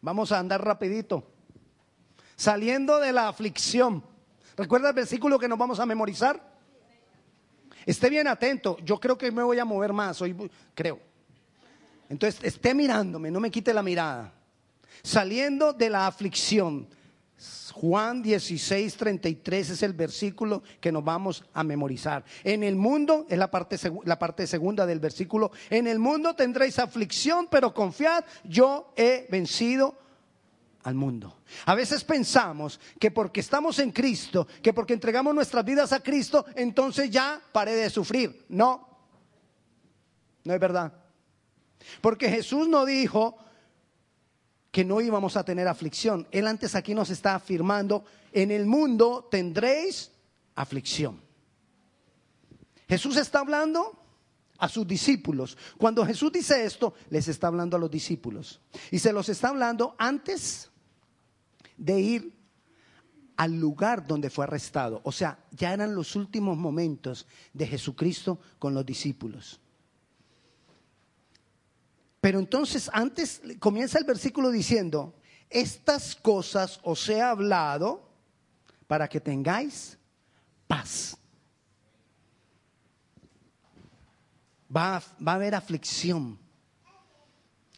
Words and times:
Vamos 0.00 0.32
a 0.32 0.38
andar 0.38 0.64
rapidito. 0.64 1.24
Saliendo 2.36 2.98
de 2.98 3.12
la 3.12 3.28
aflicción. 3.28 4.04
¿Recuerda 4.56 4.90
el 4.90 4.94
versículo 4.94 5.38
que 5.38 5.48
nos 5.48 5.58
vamos 5.58 5.80
a 5.80 5.86
memorizar? 5.86 6.40
Esté 7.84 8.10
bien 8.10 8.28
atento. 8.28 8.76
Yo 8.84 9.00
creo 9.00 9.16
que 9.16 9.30
me 9.30 9.42
voy 9.42 9.58
a 9.58 9.64
mover 9.64 9.92
más. 9.92 10.20
Hoy 10.20 10.50
creo. 10.74 11.00
Entonces, 12.08 12.42
esté 12.42 12.74
mirándome, 12.74 13.30
no 13.30 13.40
me 13.40 13.50
quite 13.50 13.74
la 13.74 13.82
mirada. 13.82 14.32
Saliendo 15.02 15.72
de 15.72 15.90
la 15.90 16.06
aflicción. 16.06 16.88
Juan 17.72 18.22
16, 18.22 18.96
33 18.96 19.70
es 19.70 19.82
el 19.82 19.92
versículo 19.92 20.62
que 20.80 20.90
nos 20.90 21.04
vamos 21.04 21.44
a 21.54 21.62
memorizar. 21.62 22.24
En 22.42 22.64
el 22.64 22.74
mundo, 22.74 23.26
es 23.28 23.38
la 23.38 23.50
parte, 23.50 23.76
la 24.04 24.18
parte 24.18 24.46
segunda 24.46 24.84
del 24.86 24.98
versículo, 24.98 25.52
en 25.70 25.86
el 25.86 25.98
mundo 25.98 26.34
tendréis 26.34 26.78
aflicción, 26.78 27.46
pero 27.50 27.72
confiad, 27.72 28.24
yo 28.44 28.92
he 28.96 29.28
vencido 29.30 29.96
al 30.82 30.94
mundo. 30.94 31.38
A 31.66 31.74
veces 31.74 32.02
pensamos 32.02 32.80
que 32.98 33.10
porque 33.10 33.40
estamos 33.40 33.78
en 33.78 33.92
Cristo, 33.92 34.48
que 34.62 34.72
porque 34.72 34.94
entregamos 34.94 35.34
nuestras 35.34 35.64
vidas 35.64 35.92
a 35.92 36.00
Cristo, 36.00 36.44
entonces 36.56 37.10
ya 37.10 37.40
paré 37.52 37.76
de 37.76 37.90
sufrir. 37.90 38.46
No, 38.48 38.88
no 40.44 40.54
es 40.54 40.60
verdad. 40.60 40.92
Porque 42.00 42.28
Jesús 42.28 42.68
no 42.68 42.84
dijo, 42.84 43.36
que 44.70 44.84
no 44.84 45.00
íbamos 45.00 45.36
a 45.36 45.44
tener 45.44 45.66
aflicción. 45.68 46.26
Él 46.30 46.46
antes 46.46 46.74
aquí 46.74 46.94
nos 46.94 47.10
está 47.10 47.34
afirmando, 47.34 48.04
en 48.32 48.50
el 48.50 48.66
mundo 48.66 49.28
tendréis 49.30 50.12
aflicción. 50.54 51.20
Jesús 52.88 53.16
está 53.16 53.40
hablando 53.40 53.98
a 54.58 54.68
sus 54.68 54.86
discípulos. 54.86 55.56
Cuando 55.76 56.04
Jesús 56.04 56.32
dice 56.32 56.64
esto, 56.64 56.94
les 57.10 57.28
está 57.28 57.46
hablando 57.46 57.76
a 57.76 57.80
los 57.80 57.90
discípulos. 57.90 58.60
Y 58.90 58.98
se 58.98 59.12
los 59.12 59.28
está 59.28 59.48
hablando 59.48 59.94
antes 59.98 60.70
de 61.76 62.00
ir 62.00 62.38
al 63.36 63.58
lugar 63.58 64.06
donde 64.06 64.30
fue 64.30 64.44
arrestado. 64.44 65.00
O 65.04 65.12
sea, 65.12 65.38
ya 65.52 65.72
eran 65.72 65.94
los 65.94 66.16
últimos 66.16 66.56
momentos 66.56 67.26
de 67.52 67.66
Jesucristo 67.66 68.40
con 68.58 68.74
los 68.74 68.84
discípulos. 68.84 69.60
Pero 72.20 72.38
entonces 72.38 72.90
antes 72.92 73.40
comienza 73.58 73.98
el 73.98 74.04
versículo 74.04 74.50
diciendo, 74.50 75.14
estas 75.50 76.14
cosas 76.16 76.80
os 76.82 77.08
he 77.08 77.20
hablado 77.20 78.08
para 78.86 79.08
que 79.08 79.20
tengáis 79.20 79.96
paz. 80.66 81.16
Va, 84.74 85.02
va, 85.26 85.32
a 85.32 85.34
haber 85.36 85.54
aflicción. 85.54 86.38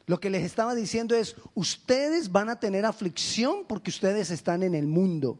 Lo 0.06 0.18
que 0.18 0.30
les 0.30 0.42
estaba 0.42 0.74
diciendo 0.74 1.14
es, 1.14 1.36
ustedes 1.54 2.32
van 2.32 2.48
a 2.48 2.58
tener 2.58 2.84
aflicción 2.84 3.64
porque 3.68 3.90
ustedes 3.90 4.30
están 4.30 4.64
en 4.64 4.74
el 4.74 4.86
mundo, 4.86 5.38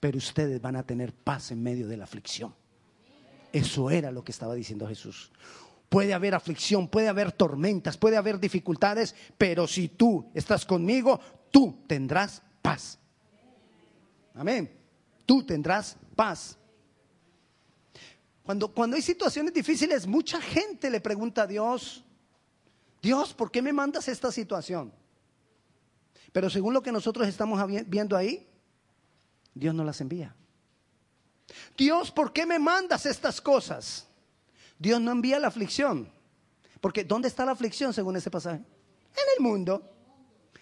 pero 0.00 0.16
ustedes 0.16 0.62
van 0.62 0.76
a 0.76 0.82
tener 0.82 1.12
paz 1.12 1.50
en 1.50 1.62
medio 1.62 1.86
de 1.86 1.98
la 1.98 2.04
aflicción. 2.04 2.54
Eso 3.52 3.90
era 3.90 4.10
lo 4.10 4.24
que 4.24 4.32
estaba 4.32 4.54
diciendo 4.54 4.86
Jesús. 4.86 5.30
Puede 5.88 6.14
haber 6.14 6.34
aflicción, 6.34 6.88
puede 6.88 7.08
haber 7.08 7.32
tormentas, 7.32 7.96
puede 7.96 8.16
haber 8.16 8.40
dificultades, 8.40 9.14
pero 9.38 9.66
si 9.66 9.88
tú 9.88 10.30
estás 10.34 10.66
conmigo, 10.66 11.20
tú 11.50 11.84
tendrás 11.86 12.42
paz. 12.60 12.98
Amén. 14.34 14.70
Tú 15.24 15.44
tendrás 15.44 15.96
paz. 16.14 16.58
Cuando, 18.42 18.68
cuando 18.68 18.96
hay 18.96 19.02
situaciones 19.02 19.52
difíciles, 19.52 20.06
mucha 20.06 20.40
gente 20.40 20.90
le 20.90 21.00
pregunta 21.00 21.42
a 21.42 21.46
Dios, 21.46 22.04
Dios, 23.02 23.34
¿por 23.34 23.50
qué 23.50 23.62
me 23.62 23.72
mandas 23.72 24.08
esta 24.08 24.30
situación? 24.30 24.92
Pero 26.32 26.50
según 26.50 26.74
lo 26.74 26.82
que 26.82 26.92
nosotros 26.92 27.26
estamos 27.26 27.60
viendo 27.86 28.16
ahí, 28.16 28.48
Dios 29.54 29.74
no 29.74 29.84
las 29.84 30.00
envía. 30.00 30.34
Dios, 31.76 32.10
¿por 32.10 32.32
qué 32.32 32.44
me 32.44 32.58
mandas 32.58 33.06
estas 33.06 33.40
cosas? 33.40 34.05
Dios 34.78 35.00
no 35.00 35.12
envía 35.12 35.38
la 35.38 35.48
aflicción. 35.48 36.10
Porque 36.80 37.04
¿dónde 37.04 37.28
está 37.28 37.44
la 37.44 37.52
aflicción 37.52 37.92
según 37.92 38.16
ese 38.16 38.30
pasaje? 38.30 38.56
En 38.56 39.24
el 39.36 39.42
mundo. 39.42 39.82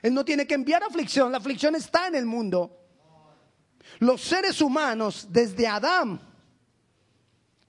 Él 0.03 0.13
no 0.15 0.25
tiene 0.25 0.47
que 0.47 0.55
enviar 0.55 0.83
aflicción, 0.83 1.33
la 1.33 1.39
aflicción 1.39 1.75
está 1.75 2.09
en 2.09 2.15
el 2.15 2.27
mundo. 2.27 2.79
Los 4.01 4.21
seres 4.21 4.61
humanos, 4.61 5.29
desde 5.31 5.67
Adán 5.67 6.21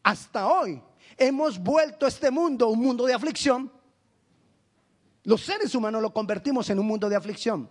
hasta 0.03 0.47
hoy, 0.47 0.81
hemos 1.17 1.57
vuelto 1.57 2.05
este 2.05 2.29
mundo 2.29 2.67
un 2.69 2.79
mundo 2.79 3.05
de 3.05 3.13
aflicción. 3.13 3.71
Los 5.23 5.41
seres 5.41 5.73
humanos 5.73 6.01
lo 6.01 6.13
convertimos 6.13 6.69
en 6.69 6.77
un 6.77 6.85
mundo 6.85 7.09
de 7.09 7.15
aflicción. 7.15 7.69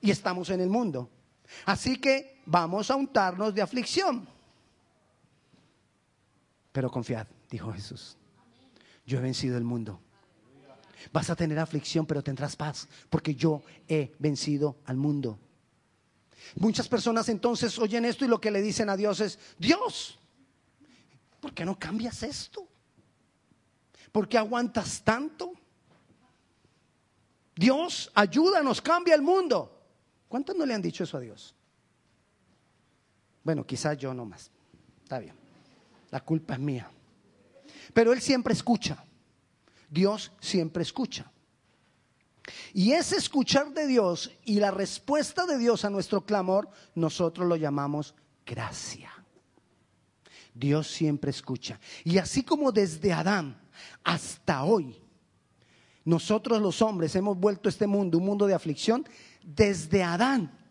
Y 0.00 0.10
estamos 0.10 0.50
en 0.50 0.60
el 0.60 0.68
mundo. 0.68 1.08
Así 1.64 2.00
que 2.00 2.42
vamos 2.46 2.90
a 2.90 2.96
untarnos 2.96 3.54
de 3.54 3.62
aflicción. 3.62 4.28
Pero 6.74 6.90
confiad, 6.90 7.28
dijo 7.48 7.72
Jesús. 7.72 8.16
Yo 9.06 9.18
he 9.18 9.22
vencido 9.22 9.56
el 9.56 9.62
mundo. 9.62 10.00
Vas 11.12 11.30
a 11.30 11.36
tener 11.36 11.56
aflicción, 11.60 12.04
pero 12.04 12.20
tendrás 12.20 12.56
paz, 12.56 12.88
porque 13.08 13.36
yo 13.36 13.62
he 13.86 14.12
vencido 14.18 14.78
al 14.86 14.96
mundo. 14.96 15.38
Muchas 16.56 16.88
personas 16.88 17.28
entonces 17.28 17.78
oyen 17.78 18.04
esto 18.04 18.24
y 18.24 18.28
lo 18.28 18.40
que 18.40 18.50
le 18.50 18.60
dicen 18.60 18.90
a 18.90 18.96
Dios 18.96 19.20
es, 19.20 19.38
Dios, 19.56 20.18
¿por 21.40 21.54
qué 21.54 21.64
no 21.64 21.78
cambias 21.78 22.24
esto? 22.24 22.66
¿Por 24.10 24.28
qué 24.28 24.36
aguantas 24.36 25.00
tanto? 25.04 25.52
Dios, 27.54 28.10
ayúdanos, 28.16 28.80
cambia 28.80 29.14
el 29.14 29.22
mundo. 29.22 29.80
¿Cuántos 30.26 30.56
no 30.56 30.66
le 30.66 30.74
han 30.74 30.82
dicho 30.82 31.04
eso 31.04 31.18
a 31.18 31.20
Dios? 31.20 31.54
Bueno, 33.44 33.64
quizás 33.64 33.96
yo 33.96 34.12
no 34.12 34.24
más. 34.24 34.50
Está 35.04 35.20
bien 35.20 35.43
la 36.14 36.20
culpa 36.20 36.54
es 36.54 36.60
mía. 36.60 36.88
Pero 37.92 38.12
Él 38.12 38.20
siempre 38.20 38.54
escucha. 38.54 39.04
Dios 39.90 40.30
siempre 40.38 40.84
escucha. 40.84 41.28
Y 42.72 42.92
ese 42.92 43.16
escuchar 43.16 43.72
de 43.72 43.88
Dios 43.88 44.30
y 44.44 44.60
la 44.60 44.70
respuesta 44.70 45.44
de 45.44 45.58
Dios 45.58 45.84
a 45.84 45.90
nuestro 45.90 46.24
clamor, 46.24 46.68
nosotros 46.94 47.48
lo 47.48 47.56
llamamos 47.56 48.14
gracia. 48.46 49.10
Dios 50.54 50.86
siempre 50.86 51.32
escucha. 51.32 51.80
Y 52.04 52.18
así 52.18 52.44
como 52.44 52.70
desde 52.70 53.12
Adán 53.12 53.60
hasta 54.04 54.62
hoy, 54.62 54.96
nosotros 56.04 56.62
los 56.62 56.80
hombres 56.80 57.16
hemos 57.16 57.36
vuelto 57.36 57.68
este 57.68 57.88
mundo 57.88 58.18
un 58.18 58.24
mundo 58.24 58.46
de 58.46 58.54
aflicción, 58.54 59.04
desde 59.42 60.04
Adán 60.04 60.64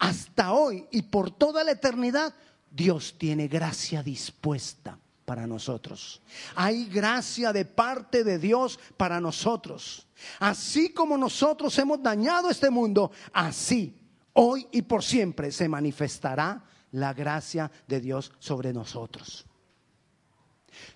hasta 0.00 0.52
hoy 0.52 0.88
y 0.90 1.02
por 1.02 1.30
toda 1.30 1.62
la 1.62 1.72
eternidad, 1.72 2.34
Dios 2.70 3.16
tiene 3.18 3.48
gracia 3.48 4.02
dispuesta 4.02 4.98
para 5.24 5.46
nosotros. 5.46 6.20
Hay 6.54 6.86
gracia 6.86 7.52
de 7.52 7.64
parte 7.64 8.24
de 8.24 8.38
Dios 8.38 8.78
para 8.96 9.20
nosotros. 9.20 10.06
Así 10.38 10.92
como 10.92 11.16
nosotros 11.16 11.76
hemos 11.78 12.02
dañado 12.02 12.50
este 12.50 12.70
mundo, 12.70 13.10
así 13.32 13.96
hoy 14.32 14.66
y 14.72 14.82
por 14.82 15.02
siempre 15.02 15.52
se 15.52 15.68
manifestará 15.68 16.64
la 16.92 17.12
gracia 17.14 17.70
de 17.86 18.00
Dios 18.00 18.32
sobre 18.38 18.72
nosotros. 18.72 19.46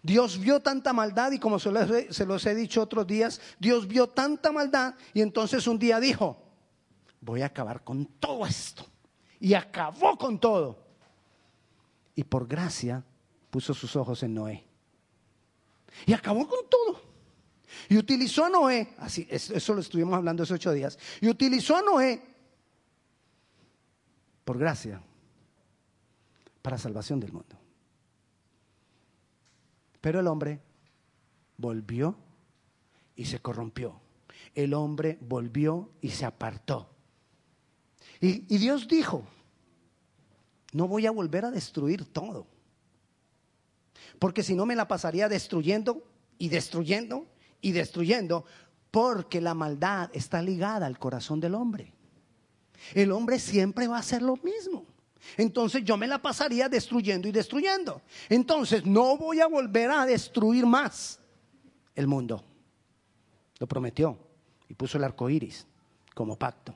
Dios 0.03 0.39
vio 0.39 0.61
tanta 0.61 0.93
maldad 0.93 1.33
y 1.33 1.39
como 1.39 1.59
se 1.59 1.71
los, 1.71 2.47
he 2.47 2.55
dicho 2.55 2.83
otros 2.83 3.07
días, 3.07 3.41
Dios 3.59 3.87
vio 3.87 4.09
tanta 4.09 4.53
maldad 4.53 4.95
y 5.13 5.21
entonces 5.21 5.67
un 5.67 5.79
día 5.79 6.01
dijo, 6.01 6.43
voy 7.21 7.43
a 7.43 7.47
acabar 7.47 7.83
con 7.83 8.07
todo 8.07 8.47
esto. 8.47 8.85
Y 9.41 9.55
acabó 9.55 10.17
con 10.17 10.39
todo 10.39 10.84
y 12.15 12.25
por 12.25 12.47
gracia 12.47 13.05
puso 13.51 13.75
sus 13.75 13.97
ojos 13.97 14.23
en 14.23 14.35
Noé. 14.35 14.67
Y 16.07 16.13
acabó 16.13 16.49
con 16.49 16.69
todo. 16.69 17.01
Y 17.89 17.97
utilizó 17.97 18.45
a 18.45 18.51
Noé, 18.51 18.95
así, 18.99 19.27
eso 19.31 19.75
lo 19.75 19.81
estuvimos 19.81 20.15
hablando 20.15 20.43
hace 20.43 20.55
ocho 20.55 20.73
días, 20.73 20.99
y 21.21 21.29
utilizó 21.29 21.77
a 21.77 21.83
Noé 21.83 22.23
por 24.45 24.59
gracia 24.59 25.03
para 26.63 26.79
salvación 26.79 27.21
del 27.21 27.33
mundo. 27.33 27.59
Pero 30.01 30.21
el 30.21 30.27
hombre 30.27 30.61
volvió 31.57 32.17
y 33.17 33.25
se 33.25 33.41
corrompió. 33.41 34.01
El 34.55 34.75
hombre 34.75 35.19
volvió 35.21 35.91
y 36.01 36.11
se 36.11 36.25
apartó. 36.25 36.91
Y, 38.21 38.55
y 38.55 38.59
Dios 38.59 38.87
dijo, 38.87 39.25
no 40.75 40.89
voy 40.89 41.07
a 41.07 41.13
volver 41.13 41.45
a 41.45 41.53
destruir 41.53 42.05
todo. 42.05 42.49
Porque 44.19 44.43
si 44.43 44.55
no 44.55 44.67
me 44.67 44.75
la 44.75 44.89
pasaría 44.89 45.29
destruyendo 45.29 46.03
y 46.37 46.49
destruyendo 46.49 47.27
y 47.61 47.71
destruyendo, 47.73 48.45
porque 48.91 49.41
la 49.41 49.55
maldad 49.55 50.11
está 50.13 50.43
ligada 50.43 50.87
al 50.87 50.99
corazón 50.99 51.39
del 51.41 51.55
hombre. 51.55 51.93
El 52.93 53.13
hombre 53.13 53.39
siempre 53.39 53.87
va 53.87 53.97
a 53.97 54.01
hacer 54.01 54.21
lo 54.21 54.37
mismo. 54.39 54.85
Entonces 55.37 55.85
yo 55.85 55.97
me 55.97 56.09
la 56.09 56.21
pasaría 56.21 56.69
destruyendo 56.69 57.29
y 57.29 57.33
destruyendo. 57.33 58.03
Entonces 58.29 58.85
no 58.85 59.17
voy 59.17 59.41
a 59.41 59.47
volver 59.47 59.93
a 59.93 60.05
destruir 60.05 60.67
más 60.67 61.21
el 61.95 62.09
mundo. 62.09 62.45
lo 63.61 63.69
prometió 63.69 64.19
y 64.69 64.75
puso 64.75 64.99
el 64.99 65.05
arco 65.05 65.31
iris 65.31 65.67
como 66.15 66.37
pacto. 66.37 66.75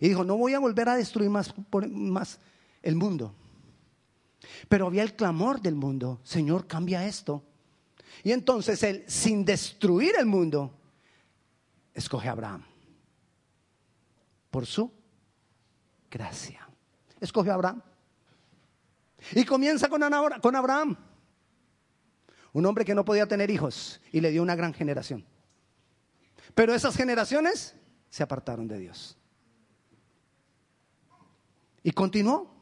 Y 0.00 0.08
dijo: 0.08 0.24
No 0.24 0.38
voy 0.38 0.54
a 0.54 0.58
volver 0.58 0.88
a 0.88 0.96
destruir 0.96 1.28
más, 1.28 1.54
más 1.90 2.40
el 2.82 2.96
mundo. 2.96 3.34
Pero 4.68 4.86
había 4.86 5.02
el 5.02 5.14
clamor 5.14 5.60
del 5.60 5.74
mundo: 5.74 6.20
Señor, 6.22 6.66
cambia 6.66 7.06
esto. 7.06 7.44
Y 8.22 8.32
entonces 8.32 8.82
él, 8.82 9.04
sin 9.06 9.44
destruir 9.44 10.14
el 10.18 10.26
mundo, 10.26 10.74
escoge 11.94 12.28
a 12.28 12.32
Abraham 12.32 12.64
por 14.50 14.66
su 14.66 14.92
gracia. 16.10 16.68
Escoge 17.20 17.50
a 17.50 17.54
Abraham. 17.54 17.82
Y 19.32 19.44
comienza 19.44 19.88
con 19.88 20.02
Abraham, 20.02 20.96
un 22.52 22.66
hombre 22.66 22.84
que 22.84 22.94
no 22.94 23.04
podía 23.04 23.26
tener 23.28 23.50
hijos 23.50 24.00
y 24.10 24.20
le 24.20 24.30
dio 24.30 24.42
una 24.42 24.56
gran 24.56 24.72
generación. 24.72 25.24
Pero 26.54 26.74
esas 26.74 26.96
generaciones 26.96 27.76
se 28.08 28.22
apartaron 28.22 28.66
de 28.66 28.78
Dios. 28.78 29.16
Y 31.82 31.92
continuó. 31.92 32.59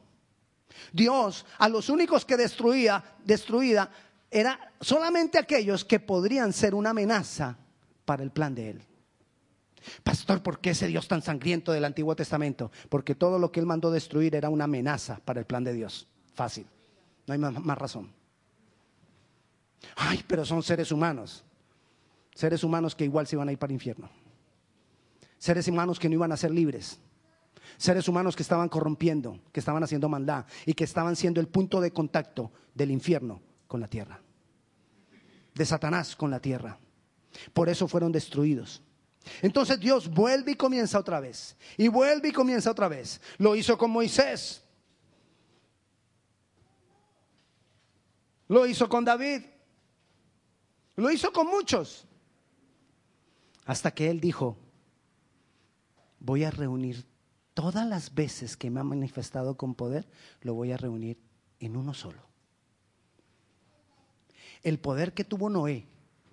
Dios 0.91 1.45
a 1.57 1.69
los 1.69 1.89
únicos 1.89 2.25
que 2.25 2.37
destruía, 2.37 3.03
destruida, 3.23 3.89
era 4.31 4.73
solamente 4.79 5.37
aquellos 5.37 5.83
que 5.83 5.99
podrían 5.99 6.53
ser 6.53 6.75
una 6.75 6.91
amenaza 6.91 7.57
para 8.05 8.23
el 8.23 8.31
plan 8.31 8.53
de 8.53 8.69
Él. 8.71 8.81
Pastor, 10.03 10.43
¿por 10.43 10.59
qué 10.59 10.71
ese 10.71 10.87
Dios 10.87 11.07
tan 11.07 11.21
sangriento 11.21 11.71
del 11.71 11.85
Antiguo 11.85 12.15
Testamento? 12.15 12.71
Porque 12.89 13.15
todo 13.15 13.39
lo 13.39 13.51
que 13.51 13.59
Él 13.59 13.65
mandó 13.65 13.91
destruir 13.91 14.35
era 14.35 14.49
una 14.49 14.65
amenaza 14.65 15.19
para 15.23 15.39
el 15.39 15.45
plan 15.45 15.63
de 15.63 15.73
Dios. 15.73 16.07
Fácil. 16.33 16.67
No 17.25 17.33
hay 17.33 17.39
más, 17.39 17.53
más 17.63 17.77
razón. 17.77 18.11
Ay, 19.95 20.23
pero 20.27 20.45
son 20.45 20.61
seres 20.63 20.91
humanos. 20.91 21.43
Seres 22.33 22.63
humanos 22.63 22.95
que 22.95 23.05
igual 23.05 23.27
se 23.27 23.35
iban 23.35 23.49
a 23.49 23.51
ir 23.51 23.57
para 23.57 23.71
el 23.71 23.75
infierno. 23.75 24.09
Seres 25.37 25.67
humanos 25.67 25.99
que 25.99 26.09
no 26.09 26.15
iban 26.15 26.31
a 26.31 26.37
ser 26.37 26.51
libres. 26.51 26.99
Seres 27.79 28.09
humanos 28.09 28.35
que 28.35 28.43
estaban 28.43 28.67
corrompiendo, 28.67 29.39
que 29.53 29.61
estaban 29.61 29.81
haciendo 29.81 30.09
maldad 30.09 30.45
y 30.65 30.73
que 30.73 30.83
estaban 30.83 31.15
siendo 31.15 31.39
el 31.39 31.47
punto 31.47 31.79
de 31.79 31.93
contacto 31.93 32.51
del 32.75 32.91
infierno 32.91 33.41
con 33.67 33.79
la 33.79 33.87
tierra. 33.87 34.21
De 35.55 35.65
Satanás 35.65 36.13
con 36.13 36.29
la 36.29 36.41
tierra. 36.41 36.77
Por 37.53 37.69
eso 37.69 37.87
fueron 37.87 38.11
destruidos. 38.11 38.81
Entonces 39.41 39.79
Dios 39.79 40.09
vuelve 40.09 40.51
y 40.51 40.55
comienza 40.55 40.99
otra 40.99 41.21
vez. 41.21 41.55
Y 41.77 41.87
vuelve 41.87 42.27
y 42.27 42.31
comienza 42.33 42.69
otra 42.69 42.89
vez. 42.89 43.21
Lo 43.37 43.55
hizo 43.55 43.77
con 43.77 43.91
Moisés. 43.91 44.61
Lo 48.49 48.65
hizo 48.65 48.89
con 48.89 49.05
David. 49.05 49.43
Lo 50.97 51.09
hizo 51.09 51.31
con 51.31 51.47
muchos. 51.47 52.05
Hasta 53.65 53.91
que 53.91 54.09
él 54.09 54.19
dijo, 54.19 54.57
voy 56.19 56.43
a 56.43 56.51
reunir 56.51 57.05
todas 57.59 57.85
las 57.85 58.15
veces 58.15 58.55
que 58.55 58.69
me 58.69 58.79
ha 58.79 58.85
manifestado 58.85 59.57
con 59.57 59.75
poder, 59.75 60.07
lo 60.39 60.53
voy 60.53 60.71
a 60.71 60.77
reunir 60.77 61.19
en 61.59 61.75
uno 61.75 61.93
solo. 61.93 62.21
El 64.63 64.79
poder 64.79 65.13
que 65.13 65.25
tuvo 65.25 65.49
Noé 65.49 65.85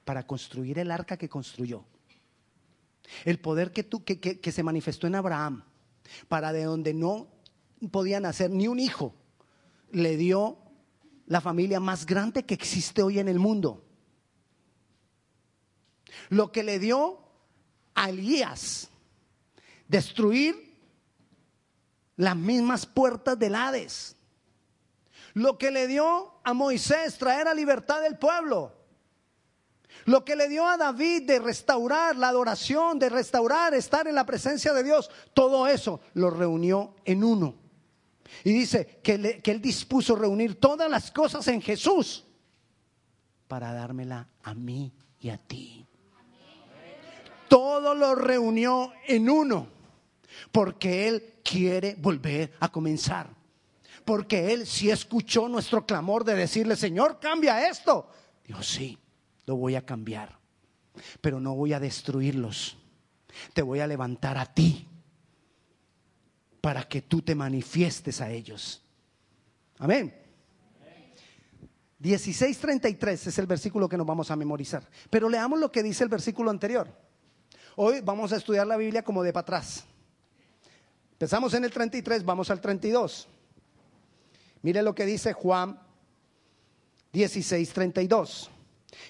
para 0.04 0.24
construir 0.24 0.78
el 0.78 0.92
arca 0.92 1.16
que 1.16 1.28
construyó 1.28 1.84
el 3.24 3.38
poder 3.38 3.72
que, 3.72 3.86
que, 3.86 4.52
se 4.52 4.62
manifestó 4.62 5.06
en 5.06 5.14
Abraham, 5.14 5.64
para 6.28 6.52
de 6.52 6.64
donde 6.64 6.94
no 6.94 7.28
podía 7.90 8.20
nacer 8.20 8.50
ni 8.50 8.68
un 8.68 8.78
hijo, 8.78 9.14
le 9.90 10.16
dio 10.16 10.58
la 11.26 11.40
familia 11.40 11.80
más 11.80 12.06
grande 12.06 12.44
que 12.44 12.54
existe 12.54 13.02
hoy 13.02 13.18
en 13.18 13.28
el 13.28 13.38
mundo. 13.38 13.84
Lo 16.28 16.52
que 16.52 16.62
le 16.62 16.78
dio 16.78 17.20
a 17.94 18.10
Elías, 18.10 18.90
destruir 19.88 20.65
las 22.16 22.36
mismas 22.36 22.86
puertas 22.86 23.38
del 23.38 23.54
Hades. 23.54 24.16
Lo 25.34 25.58
que 25.58 25.70
le 25.70 25.86
dio 25.86 26.40
a 26.44 26.54
Moisés, 26.54 27.18
traer 27.18 27.46
a 27.46 27.54
libertad 27.54 28.00
del 28.00 28.18
pueblo. 28.18 28.72
Lo 30.06 30.24
que 30.24 30.36
le 30.36 30.48
dio 30.48 30.66
a 30.66 30.76
David 30.76 31.26
de 31.26 31.38
restaurar 31.38 32.16
la 32.16 32.28
adoración, 32.28 32.98
de 32.98 33.08
restaurar, 33.08 33.74
estar 33.74 34.06
en 34.06 34.14
la 34.14 34.24
presencia 34.24 34.72
de 34.72 34.82
Dios, 34.82 35.10
todo 35.34 35.66
eso 35.66 36.00
lo 36.14 36.30
reunió 36.30 36.94
en 37.04 37.24
uno. 37.24 37.54
Y 38.44 38.52
dice 38.52 39.00
que, 39.02 39.42
él 39.44 39.60
dispuso 39.60 40.14
reunir 40.16 40.60
todas 40.60 40.90
las 40.90 41.10
cosas 41.10 41.46
en 41.48 41.60
Jesús 41.60 42.24
para 43.48 43.72
dármela 43.72 44.28
a 44.42 44.54
mí 44.54 44.92
y 45.20 45.30
a 45.30 45.38
ti. 45.38 45.86
Todo 47.48 47.94
lo 47.94 48.14
reunió 48.14 48.92
en 49.06 49.30
uno, 49.30 49.68
porque 50.50 51.08
Él 51.08 51.35
quiere 51.48 51.94
volver 51.98 52.52
a 52.60 52.70
comenzar. 52.70 53.28
Porque 54.04 54.52
Él 54.52 54.66
sí 54.66 54.90
escuchó 54.90 55.48
nuestro 55.48 55.86
clamor 55.86 56.24
de 56.24 56.34
decirle, 56.34 56.76
Señor, 56.76 57.18
cambia 57.20 57.68
esto. 57.68 58.08
Dios 58.44 58.66
sí 58.66 58.98
lo 59.46 59.56
voy 59.56 59.74
a 59.74 59.84
cambiar, 59.84 60.38
pero 61.20 61.40
no 61.40 61.54
voy 61.54 61.72
a 61.72 61.80
destruirlos. 61.80 62.76
Te 63.52 63.62
voy 63.62 63.80
a 63.80 63.86
levantar 63.86 64.38
a 64.38 64.46
ti 64.46 64.86
para 66.60 66.84
que 66.84 67.02
tú 67.02 67.22
te 67.22 67.34
manifiestes 67.34 68.20
a 68.20 68.30
ellos. 68.30 68.82
Amén. 69.78 70.14
16:33 71.98 73.26
es 73.26 73.38
el 73.38 73.46
versículo 73.46 73.88
que 73.88 73.96
nos 73.96 74.06
vamos 74.06 74.30
a 74.30 74.36
memorizar. 74.36 74.88
Pero 75.10 75.28
leamos 75.28 75.58
lo 75.58 75.72
que 75.72 75.82
dice 75.82 76.04
el 76.04 76.10
versículo 76.10 76.50
anterior. 76.50 76.88
Hoy 77.76 78.00
vamos 78.00 78.32
a 78.32 78.36
estudiar 78.36 78.66
la 78.66 78.76
Biblia 78.76 79.02
como 79.02 79.22
de 79.22 79.32
para 79.32 79.42
atrás. 79.42 79.84
Empezamos 81.16 81.54
en 81.54 81.64
el 81.64 81.70
33, 81.70 82.26
vamos 82.26 82.50
al 82.50 82.60
32. 82.60 83.26
Mire 84.60 84.82
lo 84.82 84.94
que 84.94 85.06
dice 85.06 85.32
Juan 85.32 85.80
16:32. 87.10 88.50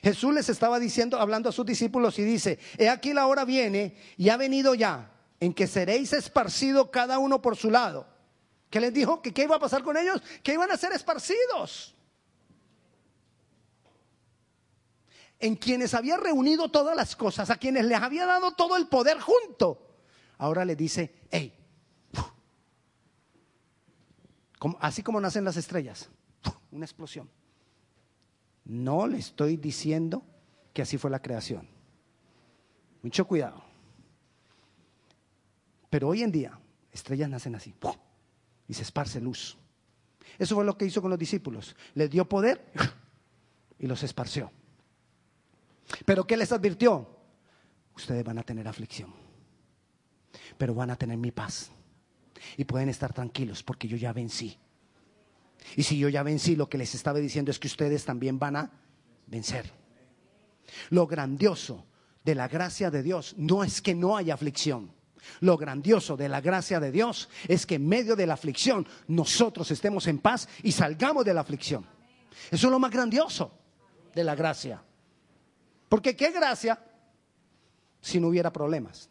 Jesús 0.05 0.33
les 0.33 0.49
estaba 0.49 0.79
diciendo, 0.79 1.19
hablando 1.19 1.49
a 1.49 1.53
sus 1.53 1.67
discípulos 1.67 2.17
y 2.21 2.23
dice, 2.23 2.61
he 2.79 2.89
aquí 2.89 3.13
la 3.13 3.27
hora 3.27 3.45
viene 3.45 3.97
y 4.17 4.29
ha 4.29 4.37
venido 4.37 4.77
ya 4.77 5.11
en 5.41 5.53
que 5.53 5.67
seréis 5.67 6.13
esparcidos 6.13 6.91
cada 6.91 7.19
uno 7.19 7.43
por 7.43 7.57
su 7.57 7.73
lado. 7.73 8.07
¿Qué 8.71 8.79
les 8.79 8.95
dijo? 8.95 9.21
¿Que 9.21 9.35
qué 9.35 9.43
iba 9.43 9.57
a 9.57 9.61
pasar 9.61 9.83
con 9.83 9.97
ellos? 9.97 10.23
Que 10.45 10.53
iban 10.53 10.71
a 10.71 10.77
ser 10.77 10.93
esparcidos. 10.93 11.97
En 15.41 15.57
quienes 15.57 15.93
había 15.93 16.17
reunido 16.19 16.69
todas 16.71 16.95
las 16.95 17.17
cosas, 17.17 17.51
a 17.51 17.57
quienes 17.57 17.85
les 17.85 18.01
había 18.01 18.27
dado 18.27 18.53
todo 18.53 18.77
el 18.77 18.87
poder 18.87 19.19
junto. 19.19 19.97
Ahora 20.39 20.65
le 20.65 20.77
dice, 20.77 21.13
hey, 21.33 21.53
así 24.81 25.03
como 25.03 25.21
nacen 25.21 25.45
las 25.45 25.57
estrellas, 25.57 26.09
una 26.71 26.85
explosión. 26.85 27.29
No 28.65 29.07
le 29.07 29.19
estoy 29.19 29.57
diciendo 29.57 30.25
que 30.73 30.83
así 30.83 30.99
fue 30.99 31.11
la 31.11 31.23
creación. 31.23 31.69
Mucho 33.03 33.27
cuidado. 33.27 33.63
Pero 35.89 36.09
hoy 36.09 36.23
en 36.23 36.33
día, 36.33 36.59
estrellas 36.91 37.31
nacen 37.31 37.55
así. 37.55 37.75
Y 38.67 38.75
se 38.75 38.83
esparce 38.83 39.21
luz. 39.21 39.57
Eso 40.39 40.55
fue 40.57 40.65
lo 40.65 40.77
que 40.77 40.85
hizo 40.85 41.01
con 41.01 41.11
los 41.11 41.19
discípulos. 41.19 41.77
Les 41.95 42.11
dio 42.11 42.29
poder 42.29 42.73
y 43.79 43.87
los 43.87 44.03
esparció. 44.03 44.51
Pero 46.05 46.27
¿qué 46.27 46.37
les 46.37 46.51
advirtió? 46.53 47.09
Ustedes 47.95 48.25
van 48.25 48.39
a 48.39 48.43
tener 48.43 48.67
aflicción. 48.67 49.15
Pero 50.59 50.75
van 50.75 50.91
a 50.91 50.97
tener 50.97 51.17
mi 51.17 51.31
paz. 51.31 51.71
Y 52.57 52.65
pueden 52.65 52.89
estar 52.89 53.13
tranquilos 53.13 53.63
porque 53.63 53.89
yo 53.89 53.97
ya 53.97 54.13
vencí. 54.13 54.59
Y 55.75 55.83
si 55.83 55.99
yo 55.99 56.09
ya 56.09 56.23
vencí, 56.23 56.57
lo 56.57 56.69
que 56.69 56.79
les 56.79 56.95
estaba 56.95 57.19
diciendo 57.19 57.51
es 57.51 57.59
que 57.59 57.67
ustedes 57.67 58.05
también 58.05 58.39
van 58.39 58.57
a 58.57 58.71
vencer. 59.27 59.71
Lo 60.91 61.07
grandioso 61.07 61.87
de 62.25 62.35
la 62.35 62.49
gracia 62.49 62.91
de 62.91 63.03
Dios 63.03 63.35
no 63.37 63.65
es 63.65 63.81
que 63.81 63.95
no 63.95 64.17
haya 64.17 64.35
aflicción. 64.35 64.93
Lo 65.41 65.57
grandioso 65.57 66.17
de 66.17 66.29
la 66.29 66.41
gracia 66.41 66.79
de 66.79 66.93
Dios 66.93 67.29
es 67.49 67.67
que 67.67 67.77
en 67.77 67.89
medio 67.89 68.15
de 68.15 68.27
la 68.27 68.35
aflicción 68.35 68.87
nosotros 69.09 69.71
estemos 69.71 70.07
en 70.07 70.19
paz 70.19 70.49
y 70.63 70.73
salgamos 70.73 71.25
de 71.25 71.35
la 71.35 71.41
aflicción. 71.41 71.85
Eso 72.51 72.67
es 72.67 72.71
lo 72.71 72.79
más 72.79 72.91
grandioso 72.91 73.51
de 74.15 74.25
la 74.25 74.35
gracia. 74.35 74.83
Porque 75.89 76.15
qué 76.17 76.31
gracia 76.31 76.81
si 78.01 78.21
no 78.21 78.29
hubiera 78.29 78.53
problemas. 78.53 79.11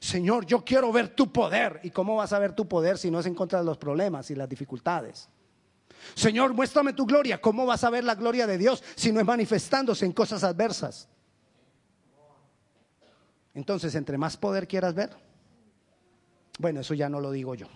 Señor, 0.00 0.46
yo 0.46 0.64
quiero 0.64 0.92
ver 0.92 1.08
tu 1.08 1.32
poder. 1.32 1.80
¿Y 1.82 1.90
cómo 1.90 2.16
vas 2.16 2.32
a 2.32 2.38
ver 2.38 2.54
tu 2.54 2.66
poder 2.66 2.98
si 2.98 3.10
no 3.10 3.20
es 3.20 3.26
en 3.26 3.34
contra 3.34 3.58
de 3.58 3.64
los 3.64 3.78
problemas 3.78 4.30
y 4.30 4.34
las 4.34 4.48
dificultades? 4.48 5.28
Señor, 6.14 6.54
muéstrame 6.54 6.92
tu 6.92 7.06
gloria. 7.06 7.40
¿Cómo 7.40 7.66
vas 7.66 7.84
a 7.84 7.90
ver 7.90 8.04
la 8.04 8.14
gloria 8.14 8.46
de 8.46 8.58
Dios 8.58 8.82
si 8.94 9.12
no 9.12 9.20
es 9.20 9.26
manifestándose 9.26 10.04
en 10.04 10.12
cosas 10.12 10.44
adversas? 10.44 11.08
Entonces, 13.54 13.94
entre 13.94 14.18
más 14.18 14.36
poder 14.36 14.68
quieras 14.68 14.94
ver, 14.94 15.10
bueno, 16.58 16.80
eso 16.80 16.94
ya 16.94 17.08
no 17.08 17.20
lo 17.20 17.30
digo 17.30 17.54
yo. 17.54 17.66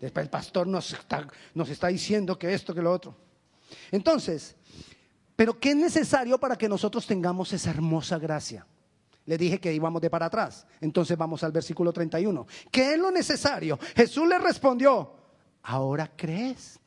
Después 0.00 0.24
el 0.24 0.30
pastor 0.30 0.66
nos 0.66 0.92
está, 0.92 1.26
nos 1.54 1.68
está 1.68 1.88
diciendo 1.88 2.38
que 2.38 2.52
esto, 2.52 2.74
que 2.74 2.82
lo 2.82 2.92
otro. 2.92 3.16
Entonces, 3.90 4.56
pero 5.34 5.58
¿qué 5.58 5.70
es 5.70 5.76
necesario 5.76 6.38
para 6.38 6.56
que 6.56 6.68
nosotros 6.68 7.06
tengamos 7.06 7.52
esa 7.52 7.70
hermosa 7.70 8.18
gracia? 8.18 8.66
Le 9.26 9.36
dije 9.36 9.60
que 9.60 9.74
íbamos 9.74 10.00
de 10.00 10.08
para 10.08 10.26
atrás. 10.26 10.66
Entonces 10.80 11.18
vamos 11.18 11.42
al 11.42 11.52
versículo 11.52 11.92
31. 11.92 12.46
¿Qué 12.70 12.94
es 12.94 12.98
lo 12.98 13.10
necesario? 13.10 13.78
Jesús 13.94 14.26
le 14.28 14.38
respondió, 14.38 15.14
¿ahora 15.62 16.10
crees? 16.16 16.78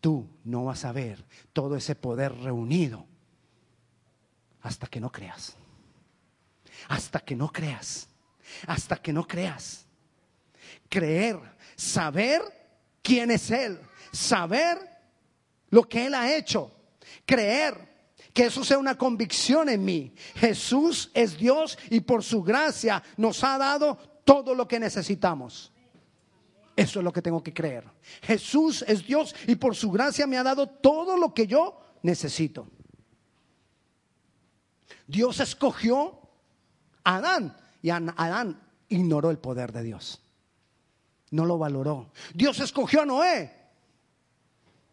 Tú 0.00 0.28
no 0.44 0.64
vas 0.64 0.84
a 0.84 0.92
ver 0.92 1.24
todo 1.52 1.76
ese 1.76 1.94
poder 1.94 2.34
reunido 2.34 3.06
hasta 4.62 4.86
que 4.86 5.00
no 5.00 5.12
creas. 5.12 5.56
Hasta 6.88 7.20
que 7.20 7.36
no 7.36 7.52
creas. 7.52 8.08
Hasta 8.66 8.96
que 8.96 9.12
no 9.12 9.26
creas. 9.26 9.86
Creer, 10.88 11.38
saber 11.76 12.42
quién 13.02 13.30
es 13.30 13.50
Él, 13.50 13.78
saber 14.10 14.78
lo 15.68 15.86
que 15.86 16.06
Él 16.06 16.14
ha 16.14 16.34
hecho, 16.34 16.70
creer 17.26 17.93
que 18.34 18.46
eso 18.46 18.64
sea 18.64 18.78
una 18.78 18.98
convicción 18.98 19.68
en 19.68 19.84
mí. 19.84 20.12
Jesús 20.34 21.10
es 21.14 21.38
Dios 21.38 21.78
y 21.88 22.00
por 22.00 22.24
su 22.24 22.42
gracia 22.42 23.02
nos 23.16 23.42
ha 23.44 23.56
dado 23.56 23.96
todo 24.24 24.54
lo 24.54 24.66
que 24.66 24.80
necesitamos. 24.80 25.72
Eso 26.76 26.98
es 26.98 27.04
lo 27.04 27.12
que 27.12 27.22
tengo 27.22 27.42
que 27.42 27.54
creer. 27.54 27.84
Jesús 28.22 28.84
es 28.88 29.06
Dios 29.06 29.34
y 29.46 29.54
por 29.54 29.76
su 29.76 29.92
gracia 29.92 30.26
me 30.26 30.36
ha 30.36 30.42
dado 30.42 30.66
todo 30.66 31.16
lo 31.16 31.32
que 31.32 31.46
yo 31.46 31.80
necesito. 32.02 32.66
Dios 35.06 35.38
escogió 35.38 36.18
a 37.04 37.16
Adán 37.16 37.56
y 37.82 37.90
Adán 37.90 38.60
ignoró 38.88 39.30
el 39.30 39.38
poder 39.38 39.70
de 39.70 39.84
Dios. 39.84 40.20
No 41.30 41.44
lo 41.44 41.56
valoró. 41.56 42.10
Dios 42.34 42.58
escogió 42.58 43.02
a 43.02 43.06
Noé 43.06 43.52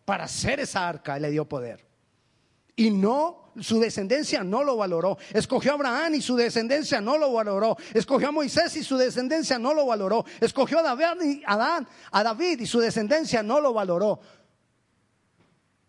para 0.06 0.26
hacer 0.26 0.60
esa 0.60 0.88
arca 0.88 1.18
y 1.18 1.22
le 1.22 1.32
dio 1.32 1.50
poder. 1.50 1.91
Y 2.76 2.90
no, 2.90 3.52
su 3.60 3.80
descendencia 3.80 4.44
no 4.44 4.64
lo 4.64 4.78
valoró. 4.78 5.18
Escogió 5.34 5.72
a 5.72 5.76
Abraham 5.76 6.16
y 6.16 6.22
su 6.22 6.36
descendencia 6.36 7.02
no 7.02 7.18
lo 7.18 7.34
valoró. 7.34 7.78
Escogió 7.94 8.30
a 8.30 8.32
Moisés 8.32 8.76
y 8.78 8.84
su 8.84 8.98
descendencia 8.98 9.60
no 9.60 9.74
lo 9.74 9.86
valoró. 9.86 10.26
Escogió 10.40 10.80
a 10.80 10.84
David 10.84 11.22
y, 11.24 11.44
Adán, 11.46 11.88
a 12.12 12.24
David 12.24 12.62
y 12.62 12.66
su 12.66 12.80
descendencia 12.80 13.44
no 13.44 13.60
lo 13.60 13.74
valoró. 13.74 14.20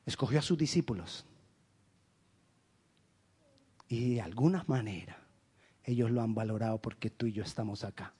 Escogió 0.04 0.40
a 0.40 0.42
sus 0.42 0.58
discípulos. 0.58 1.24
Y 3.88 4.14
de 4.14 4.22
alguna 4.22 4.64
manera 4.66 5.18
ellos 5.84 6.10
lo 6.10 6.22
han 6.22 6.34
valorado 6.34 6.78
porque 6.78 7.10
tú 7.10 7.26
y 7.26 7.32
yo 7.32 7.44
estamos 7.44 7.84
acá. 7.84 8.14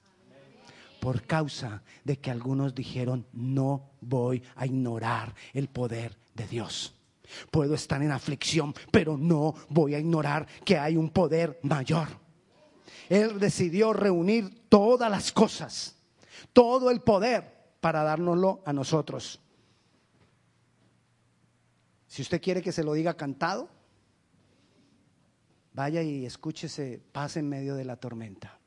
Por 0.99 1.23
causa 1.23 1.83
de 2.05 2.17
que 2.17 2.31
algunos 2.31 2.73
dijeron, 2.73 3.25
no 3.33 3.91
voy 3.99 4.41
a 4.55 4.65
ignorar 4.65 5.35
el 5.53 5.67
poder 5.67 6.17
de 6.33 6.47
Dios. 6.47 6.93
Puedo 7.51 7.75
estar 7.75 8.01
en 8.01 8.11
aflicción, 8.11 8.73
pero 8.91 9.17
no 9.17 9.53
voy 9.69 9.95
a 9.95 9.99
ignorar 9.99 10.47
que 10.65 10.77
hay 10.77 10.97
un 10.97 11.09
poder 11.09 11.59
mayor. 11.63 12.07
Él 13.09 13.39
decidió 13.39 13.93
reunir 13.93 14.67
todas 14.69 15.09
las 15.09 15.31
cosas, 15.31 15.95
todo 16.51 16.89
el 16.89 17.01
poder 17.01 17.53
para 17.79 18.03
dárnoslo 18.03 18.61
a 18.65 18.73
nosotros. 18.73 19.39
Si 22.07 22.21
usted 22.21 22.41
quiere 22.41 22.61
que 22.61 22.71
se 22.71 22.83
lo 22.83 22.93
diga 22.93 23.15
cantado, 23.15 23.69
vaya 25.73 26.01
y 26.01 26.25
escúchese 26.25 27.01
Paz 27.11 27.37
en 27.37 27.49
medio 27.49 27.75
de 27.75 27.85
la 27.85 27.97
tormenta. 27.97 28.59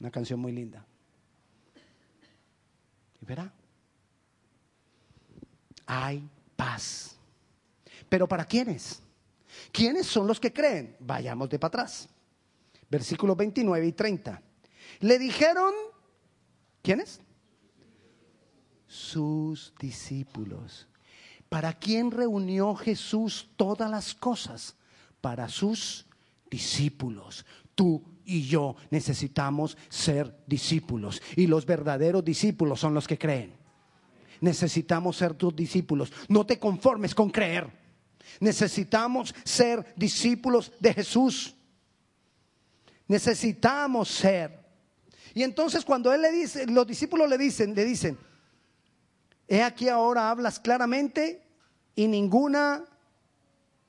Una 0.00 0.10
canción 0.10 0.40
muy 0.40 0.52
linda. 0.52 0.86
Y 3.20 3.26
verá, 3.26 3.52
hay 5.86 6.26
paz 6.56 7.19
pero 8.10 8.28
¿para 8.28 8.44
quiénes? 8.44 9.02
¿Quiénes 9.72 10.06
son 10.06 10.26
los 10.26 10.38
que 10.38 10.52
creen? 10.52 10.96
Vayamos 11.00 11.48
de 11.48 11.58
para 11.58 11.68
atrás. 11.68 12.08
Versículos 12.90 13.36
29 13.36 13.86
y 13.86 13.92
30. 13.92 14.42
Le 15.00 15.18
dijeron, 15.18 15.72
¿quiénes? 16.82 17.20
Sus 18.86 19.72
discípulos. 19.78 20.88
¿Para 21.48 21.72
quién 21.72 22.10
reunió 22.10 22.74
Jesús 22.74 23.48
todas 23.56 23.88
las 23.88 24.12
cosas? 24.12 24.74
Para 25.20 25.48
sus 25.48 26.06
discípulos. 26.50 27.46
Tú 27.76 28.02
y 28.24 28.42
yo 28.42 28.74
necesitamos 28.90 29.78
ser 29.88 30.36
discípulos. 30.48 31.22
Y 31.36 31.46
los 31.46 31.64
verdaderos 31.64 32.24
discípulos 32.24 32.80
son 32.80 32.92
los 32.92 33.06
que 33.06 33.18
creen. 33.18 33.54
Necesitamos 34.40 35.16
ser 35.16 35.34
tus 35.34 35.54
discípulos. 35.54 36.12
No 36.28 36.44
te 36.44 36.58
conformes 36.58 37.14
con 37.14 37.30
creer. 37.30 37.79
Necesitamos 38.40 39.34
ser 39.44 39.92
discípulos 39.96 40.72
de 40.80 40.94
Jesús. 40.94 41.54
Necesitamos 43.08 44.08
ser. 44.08 44.58
Y 45.34 45.42
entonces 45.42 45.84
cuando 45.84 46.12
él 46.12 46.22
le 46.22 46.32
dice, 46.32 46.66
los 46.66 46.86
discípulos 46.86 47.28
le 47.28 47.38
dicen, 47.38 47.74
le 47.74 47.84
dicen, 47.84 48.18
he 49.48 49.62
aquí 49.62 49.88
ahora 49.88 50.30
hablas 50.30 50.58
claramente 50.58 51.42
y 51.94 52.08
ninguna 52.08 52.84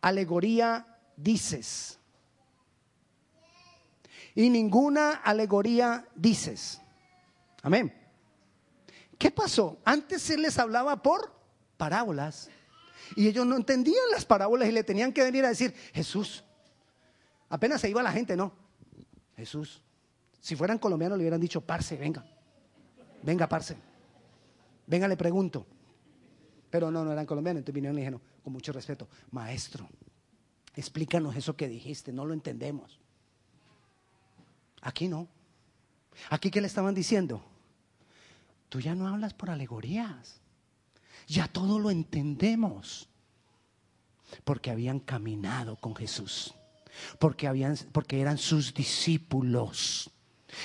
alegoría 0.02 0.86
dices. 1.16 2.00
Y 4.34 4.50
ninguna 4.50 5.12
alegoría 5.12 6.08
dices. 6.16 6.82
Amén. 7.62 7.94
¿Qué 9.18 9.30
pasó? 9.30 9.78
Antes 9.86 10.30
él 10.30 10.42
les 10.42 10.58
hablaba 10.58 11.02
por 11.02 11.32
parábolas. 11.78 12.50
Y 13.16 13.28
ellos 13.28 13.46
no 13.46 13.56
entendían 13.56 14.04
las 14.12 14.26
parábolas 14.26 14.68
y 14.68 14.72
le 14.72 14.84
tenían 14.84 15.12
que 15.12 15.24
venir 15.24 15.46
a 15.46 15.50
decir, 15.50 15.74
Jesús. 15.94 16.44
Apenas 17.50 17.82
se 17.82 17.90
iba 17.90 18.02
la 18.02 18.12
gente, 18.12 18.36
no. 18.36 18.54
Jesús. 19.36 19.82
Si 20.40 20.56
fueran 20.56 20.78
colombianos 20.78 21.18
le 21.18 21.24
hubieran 21.24 21.42
dicho, 21.42 21.62
parce, 21.62 21.98
venga. 21.98 22.26
Venga, 23.24 23.48
parce. 23.48 23.78
Venga, 24.88 25.08
le 25.08 25.18
pregunto. 25.18 25.66
Pero 26.70 26.90
no, 26.90 27.04
no 27.04 27.12
eran 27.12 27.26
colombianos. 27.26 27.60
Entonces 27.60 27.76
vinieron 27.76 27.98
y 27.98 28.02
dijeron, 28.02 28.22
con 28.44 28.54
mucho 28.54 28.72
respeto, 28.72 29.08
maestro, 29.32 29.88
explícanos 30.76 31.36
eso 31.36 31.56
que 31.56 31.68
dijiste, 31.68 32.12
no 32.12 32.26
lo 32.26 32.34
entendemos. 32.34 33.00
Aquí 34.82 35.08
no. 35.08 35.28
Aquí 36.30 36.52
qué 36.52 36.62
le 36.62 36.68
estaban 36.68 36.94
diciendo, 36.94 37.42
tú 38.70 38.80
ya 38.80 38.96
no 38.96 39.08
hablas 39.08 39.34
por 39.34 39.50
alegorías. 39.50 40.42
Ya 41.32 41.48
todo 41.48 41.80
lo 41.80 41.90
entendemos. 41.90 43.08
Porque 44.44 44.70
habían 44.70 45.00
caminado 45.00 45.78
con 45.78 45.96
Jesús. 45.96 46.54
Porque, 47.20 47.48
habían, 47.48 47.78
porque 47.94 48.20
eran 48.20 48.38
sus 48.38 48.74
discípulos. 48.74 50.12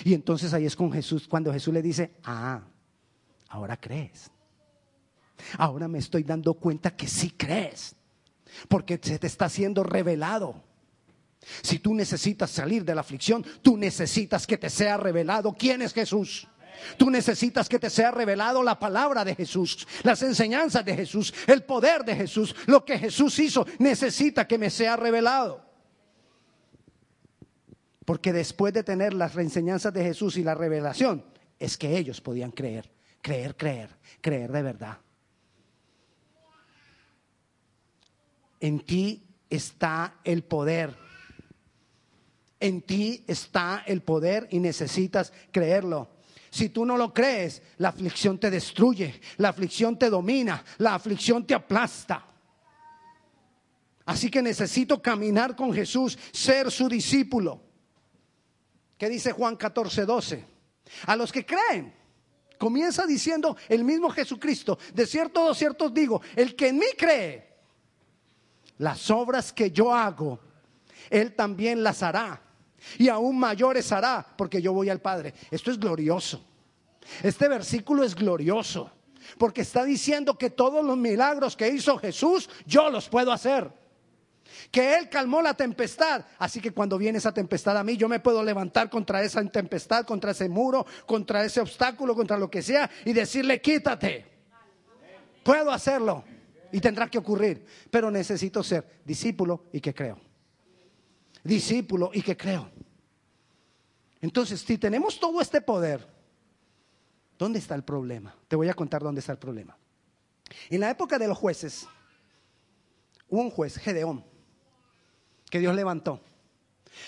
Y 0.04 0.12
entonces 0.12 0.52
ahí 0.52 0.66
es 0.66 0.75
con 0.75 0.90
Jesús 0.92 1.28
cuando 1.28 1.52
Jesús 1.52 1.73
le 1.73 1.82
dice, 1.82 2.16
ah, 2.25 2.62
ahora 3.49 3.76
crees. 3.76 4.28
Ahora 5.56 5.87
me 5.87 5.99
estoy 5.99 6.25
dando 6.25 6.54
cuenta 6.54 6.96
que 6.96 7.06
sí 7.06 7.30
crees. 7.30 7.94
Porque 8.68 8.99
se 9.00 9.20
te 9.20 9.28
está 9.28 9.49
siendo 9.49 9.85
revelado. 9.85 10.64
Si 11.62 11.78
tú 11.78 11.94
necesitas 11.94 12.50
salir 12.50 12.85
de 12.85 12.96
la 12.96 13.02
aflicción, 13.02 13.46
tú 13.62 13.76
necesitas 13.76 14.49
que 14.49 14.58
te 14.58 14.68
sea 14.68 14.96
revelado 14.96 15.52
quién 15.56 15.80
es 15.80 15.92
Jesús. 15.92 16.49
Tú 16.97 17.11
necesitas 17.11 17.68
que 17.68 17.78
te 17.78 17.90
sea 17.90 18.11
revelado 18.11 18.62
la 18.62 18.78
palabra 18.78 19.25
de 19.25 19.35
Jesús, 19.35 19.87
las 20.02 20.23
enseñanzas 20.23 20.85
de 20.85 20.95
Jesús, 20.95 21.33
el 21.47 21.62
poder 21.64 22.04
de 22.04 22.16
Jesús, 22.16 22.54
lo 22.66 22.85
que 22.85 22.99
Jesús 22.99 23.38
hizo, 23.38 23.66
necesita 23.78 24.47
que 24.47 24.59
me 24.59 24.71
sea 24.71 24.97
revelado. 24.97 25.64
Porque 28.04 28.33
después 28.33 28.73
de 28.73 28.85
tener 28.85 29.12
las 29.12 29.37
enseñanzas 29.37 29.92
de 29.92 30.04
Jesús 30.04 30.37
y 30.37 30.45
la 30.45 30.54
revelación, 30.54 31.25
es 31.59 31.76
que 31.76 31.97
ellos 31.97 32.21
podían 32.21 32.52
creer, 32.52 32.90
creer, 33.21 33.56
creer, 33.56 33.90
creer 34.21 34.52
de 34.52 34.62
verdad. 34.62 34.99
En 38.61 38.80
ti 38.80 39.26
está 39.50 40.21
el 40.25 40.45
poder. 40.45 40.95
En 42.59 42.83
ti 42.83 43.25
está 43.26 43.83
el 43.87 44.02
poder 44.02 44.49
y 44.50 44.61
necesitas 44.61 45.33
creerlo. 45.52 46.09
Si 46.56 46.70
tú 46.70 46.86
no 46.86 46.96
lo 46.96 47.12
crees, 47.12 47.60
la 47.76 47.90
aflicción 47.90 48.38
te 48.38 48.50
destruye, 48.50 49.20
la 49.36 49.50
aflicción 49.50 49.98
te 49.98 50.08
domina, 50.08 50.64
la 50.78 50.94
aflicción 50.94 51.46
te 51.46 51.52
aplasta. 51.52 52.25
Así 54.06 54.30
que 54.30 54.40
necesito 54.40 55.02
caminar 55.02 55.54
con 55.54 55.70
Jesús, 55.70 56.18
ser 56.32 56.70
su 56.70 56.88
discípulo. 56.88 57.60
¿Qué 58.96 59.10
dice 59.10 59.32
Juan 59.32 59.56
14, 59.56 60.06
12? 60.06 60.44
A 61.04 61.14
los 61.14 61.30
que 61.30 61.44
creen, 61.44 61.94
comienza 62.56 63.04
diciendo 63.04 63.54
el 63.68 63.84
mismo 63.84 64.08
Jesucristo, 64.08 64.78
de 64.94 65.06
cierto, 65.06 65.50
de 65.50 65.54
cierto 65.54 65.90
digo, 65.90 66.22
el 66.36 66.56
que 66.56 66.68
en 66.68 66.78
mí 66.78 66.86
cree, 66.96 67.54
las 68.78 69.10
obras 69.10 69.52
que 69.52 69.70
yo 69.70 69.92
hago, 69.92 70.40
él 71.10 71.34
también 71.34 71.82
las 71.82 72.02
hará 72.02 72.45
y 72.99 73.09
aún 73.09 73.38
mayores 73.38 73.90
hará, 73.92 74.26
porque 74.37 74.61
yo 74.62 74.73
voy 74.73 74.90
al 74.90 75.00
Padre. 75.00 75.35
Esto 75.50 75.71
es 75.71 75.78
glorioso. 75.78 76.45
Este 77.23 77.49
versículo 77.49 78.02
es 78.02 78.14
glorioso, 78.14 78.90
porque 79.38 79.61
está 79.61 79.85
diciendo 79.85 80.37
que 80.37 80.50
todos 80.50 80.85
los 80.85 80.97
milagros 80.97 81.56
que 81.56 81.68
hizo 81.68 81.99
Jesús, 81.99 82.49
yo 82.66 82.90
los 82.90 83.09
puedo 83.09 83.33
hacer. 83.33 83.71
que 84.71 84.97
Él 84.97 85.09
calmó 85.09 85.42
la 85.42 85.54
tempestad. 85.54 86.25
Así 86.38 86.61
que 86.61 86.71
cuando 86.71 86.99
viene 86.99 87.18
esa 87.18 87.33
tempestad 87.33 87.76
a 87.76 87.85
mí, 87.85 87.97
yo 87.97 88.09
me 88.09 88.21
puedo 88.21 88.42
levantar 88.42 88.90
contra 88.90 89.23
esa 89.23 89.45
tempestad, 89.45 90.04
contra 90.04 90.30
ese 90.33 90.49
muro, 90.49 90.87
contra 91.04 91.45
ese 91.45 91.61
obstáculo, 91.61 92.14
contra 92.14 92.38
lo 92.38 92.50
que 92.50 92.62
sea, 92.62 92.90
y 93.04 93.12
decirle, 93.12 93.61
quítate. 93.61 94.26
Puedo 95.42 95.71
hacerlo. 95.71 96.25
Y 96.73 96.80
tendrá 96.80 97.09
que 97.09 97.18
ocurrir. 97.18 97.64
Pero 97.90 98.11
necesito 98.11 98.62
ser 98.62 99.00
discípulo 99.04 99.64
y 99.73 99.80
que 99.80 99.95
creo. 99.95 100.25
Discípulo 101.46 102.10
y 102.12 102.22
que 102.22 102.36
creo. 102.36 102.70
Entonces, 104.20 104.60
si 104.60 104.78
tenemos 104.78 105.20
todo 105.20 105.40
este 105.40 105.60
poder, 105.60 106.06
¿dónde 107.38 107.58
está 107.58 107.74
el 107.74 107.84
problema? 107.84 108.34
Te 108.48 108.56
voy 108.56 108.68
a 108.68 108.74
contar 108.74 109.02
dónde 109.02 109.20
está 109.20 109.32
el 109.32 109.38
problema. 109.38 109.76
En 110.70 110.80
la 110.80 110.90
época 110.90 111.18
de 111.18 111.28
los 111.28 111.38
jueces, 111.38 111.86
hubo 113.28 113.40
un 113.40 113.50
juez, 113.50 113.76
Gedeón 113.76 114.24
que 115.50 115.58
Dios 115.58 115.74
levantó. 115.74 116.20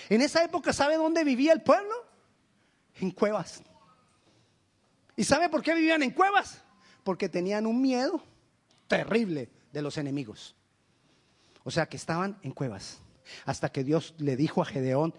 En 0.07 0.21
esa 0.21 0.43
época, 0.43 0.73
¿sabe 0.73 0.95
dónde 0.95 1.23
vivía 1.23 1.53
el 1.53 1.61
pueblo? 1.61 1.93
En 2.95 3.11
cuevas. 3.11 3.61
¿Y 5.15 5.23
sabe 5.23 5.49
por 5.49 5.61
qué 5.61 5.73
vivían 5.73 6.03
en 6.03 6.11
cuevas? 6.11 6.61
Porque 7.03 7.27
tenían 7.27 7.65
un 7.65 7.81
miedo 7.81 8.23
terrible 8.87 9.49
de 9.71 9.81
los 9.81 9.97
enemigos. 9.97 10.55
O 11.63 11.71
sea 11.71 11.87
que 11.87 11.97
estaban 11.97 12.39
en 12.41 12.51
cuevas. 12.51 12.99
Hasta 13.45 13.71
que 13.71 13.83
Dios 13.83 14.13
le 14.17 14.35
dijo 14.35 14.61
a 14.61 14.65
Gedeón, 14.65 15.13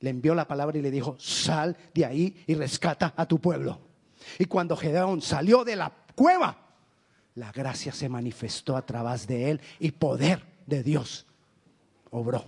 le 0.00 0.10
envió 0.10 0.34
la 0.34 0.46
palabra 0.46 0.78
y 0.78 0.82
le 0.82 0.90
dijo, 0.90 1.16
sal 1.18 1.76
de 1.94 2.04
ahí 2.04 2.44
y 2.46 2.54
rescata 2.54 3.14
a 3.16 3.26
tu 3.26 3.40
pueblo. 3.40 3.80
Y 4.38 4.46
cuando 4.46 4.76
Gedeón 4.76 5.22
salió 5.22 5.64
de 5.64 5.76
la 5.76 5.92
cueva, 6.14 6.56
la 7.34 7.52
gracia 7.52 7.92
se 7.92 8.08
manifestó 8.08 8.76
a 8.76 8.84
través 8.84 9.26
de 9.26 9.50
él 9.50 9.60
y 9.78 9.90
poder 9.92 10.42
de 10.66 10.82
Dios 10.82 11.26
obró. 12.10 12.44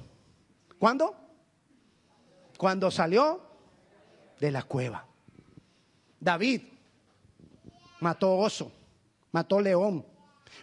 ¿Cuándo? 0.78 1.14
Cuando 2.56 2.90
salió 2.90 3.40
de 4.40 4.50
la 4.50 4.62
cueva. 4.62 5.04
David 6.20 6.62
mató 8.00 8.36
oso, 8.36 8.72
mató 9.32 9.60
león, 9.60 10.04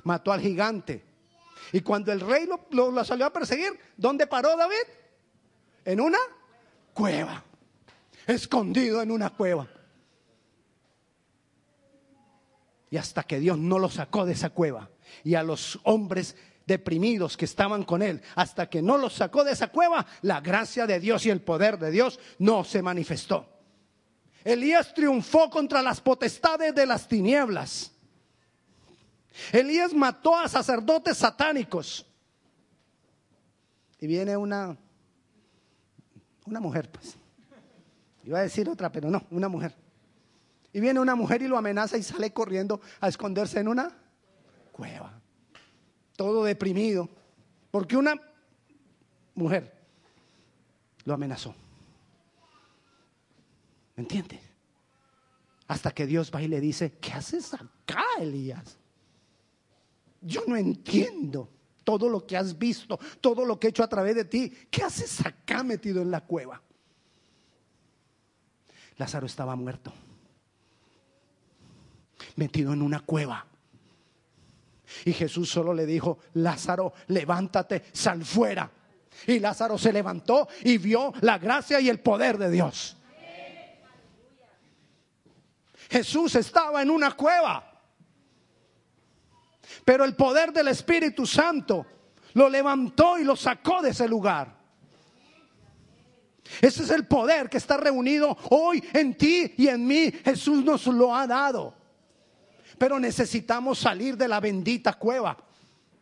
mató 0.03 0.31
al 0.31 0.41
gigante. 0.41 1.03
Y 1.71 1.81
cuando 1.81 2.11
el 2.11 2.21
rey 2.21 2.47
lo, 2.71 3.03
salió 3.03 3.25
a 3.25 3.33
perseguir, 3.33 3.79
¿dónde 3.97 4.27
paró 4.27 4.55
David? 4.55 4.75
En 5.83 6.01
una 6.01 6.19
cueva, 6.93 7.43
escondido 8.27 9.01
en 9.01 9.11
una 9.11 9.29
cueva. 9.29 9.67
Y 12.89 12.97
hasta 12.97 13.23
que 13.23 13.39
Dios 13.39 13.57
no 13.57 13.79
lo 13.79 13.89
sacó 13.89 14.25
de 14.25 14.33
esa 14.33 14.49
cueva 14.51 14.89
y 15.23 15.35
a 15.35 15.43
los 15.43 15.79
hombres 15.83 16.35
deprimidos 16.65 17.37
que 17.37 17.45
estaban 17.45 17.83
con 17.83 18.01
él, 18.01 18.21
hasta 18.35 18.69
que 18.69 18.81
no 18.81 18.97
los 18.97 19.13
sacó 19.13 19.43
de 19.43 19.51
esa 19.51 19.67
cueva, 19.67 20.05
la 20.21 20.41
gracia 20.41 20.87
de 20.87 20.99
Dios 20.99 21.25
y 21.25 21.29
el 21.29 21.41
poder 21.41 21.77
de 21.77 21.91
Dios 21.91 22.19
no 22.39 22.63
se 22.63 22.81
manifestó. 22.81 23.47
Elías 24.43 24.93
triunfó 24.93 25.49
contra 25.49 25.81
las 25.81 26.01
potestades 26.01 26.73
de 26.73 26.85
las 26.85 27.07
tinieblas. 27.07 27.91
Elías 29.51 29.93
mató 29.93 30.35
a 30.35 30.47
sacerdotes 30.47 31.17
satánicos. 31.17 32.05
Y 33.99 34.07
viene 34.07 34.35
una 34.37 34.77
una 36.45 36.59
mujer, 36.59 36.91
pues. 36.91 37.17
Iba 38.23 38.39
a 38.39 38.43
decir 38.43 38.69
otra, 38.69 38.91
pero 38.91 39.09
no, 39.09 39.25
una 39.31 39.47
mujer. 39.47 39.75
Y 40.73 40.79
viene 40.79 40.99
una 40.99 41.15
mujer 41.15 41.41
y 41.41 41.47
lo 41.47 41.57
amenaza 41.57 41.97
y 41.97 42.03
sale 42.03 42.31
corriendo 42.31 42.81
a 42.99 43.07
esconderse 43.07 43.59
en 43.59 43.67
una 43.67 43.91
cueva 44.71 45.21
todo 46.15 46.45
deprimido, 46.45 47.09
porque 47.71 47.97
una 47.97 48.15
mujer 49.33 49.73
lo 51.03 51.13
amenazó. 51.13 51.53
¿Me 53.95 54.03
entiendes? 54.03 54.41
Hasta 55.67 55.91
que 55.91 56.05
Dios 56.05 56.31
va 56.33 56.41
y 56.41 56.47
le 56.47 56.59
dice, 56.61 56.97
¿qué 56.99 57.13
haces 57.13 57.53
acá, 57.53 58.03
Elías? 58.19 58.77
Yo 60.25 60.41
no 60.47 60.57
entiendo 60.57 61.49
todo 61.83 62.09
lo 62.09 62.25
que 62.25 62.35
has 62.35 62.57
visto, 62.57 62.99
todo 63.21 63.45
lo 63.45 63.59
que 63.59 63.67
he 63.67 63.69
hecho 63.69 63.83
a 63.83 63.87
través 63.87 64.15
de 64.15 64.25
ti. 64.25 64.51
¿Qué 64.71 64.83
haces 64.83 65.23
acá 65.23 65.63
metido 65.63 66.01
en 66.01 66.09
la 66.09 66.21
cueva? 66.21 66.61
Lázaro 68.97 69.27
estaba 69.27 69.55
muerto, 69.55 69.93
metido 72.37 72.73
en 72.73 72.81
una 72.81 73.01
cueva. 73.01 73.45
Y 75.05 75.13
Jesús 75.13 75.49
solo 75.49 75.73
le 75.73 75.85
dijo, 75.85 76.19
Lázaro, 76.33 76.93
levántate, 77.07 77.83
sal 77.91 78.25
fuera. 78.25 78.69
Y 79.27 79.39
Lázaro 79.39 79.77
se 79.77 79.93
levantó 79.93 80.47
y 80.63 80.77
vio 80.79 81.13
la 81.21 81.37
gracia 81.37 81.79
y 81.79 81.89
el 81.89 81.99
poder 81.99 82.37
de 82.37 82.49
Dios. 82.49 82.97
Jesús 85.89 86.33
estaba 86.35 86.81
en 86.81 86.89
una 86.89 87.11
cueva. 87.11 87.74
Pero 89.83 90.03
el 90.03 90.15
poder 90.15 90.51
del 90.51 90.67
Espíritu 90.67 91.25
Santo 91.25 91.85
lo 92.33 92.49
levantó 92.49 93.17
y 93.17 93.23
lo 93.23 93.35
sacó 93.35 93.81
de 93.81 93.91
ese 93.91 94.07
lugar. 94.07 94.55
Ese 96.61 96.83
es 96.83 96.89
el 96.89 97.07
poder 97.07 97.49
que 97.49 97.57
está 97.57 97.77
reunido 97.77 98.37
hoy 98.49 98.83
en 98.93 99.17
ti 99.17 99.53
y 99.57 99.67
en 99.67 99.85
mí. 99.85 100.11
Jesús 100.23 100.63
nos 100.63 100.85
lo 100.87 101.15
ha 101.15 101.25
dado. 101.25 101.73
Pero 102.77 102.99
necesitamos 102.99 103.79
salir 103.79 104.17
de 104.17 104.27
la 104.27 104.39
bendita 104.39 104.93
cueva, 104.93 105.37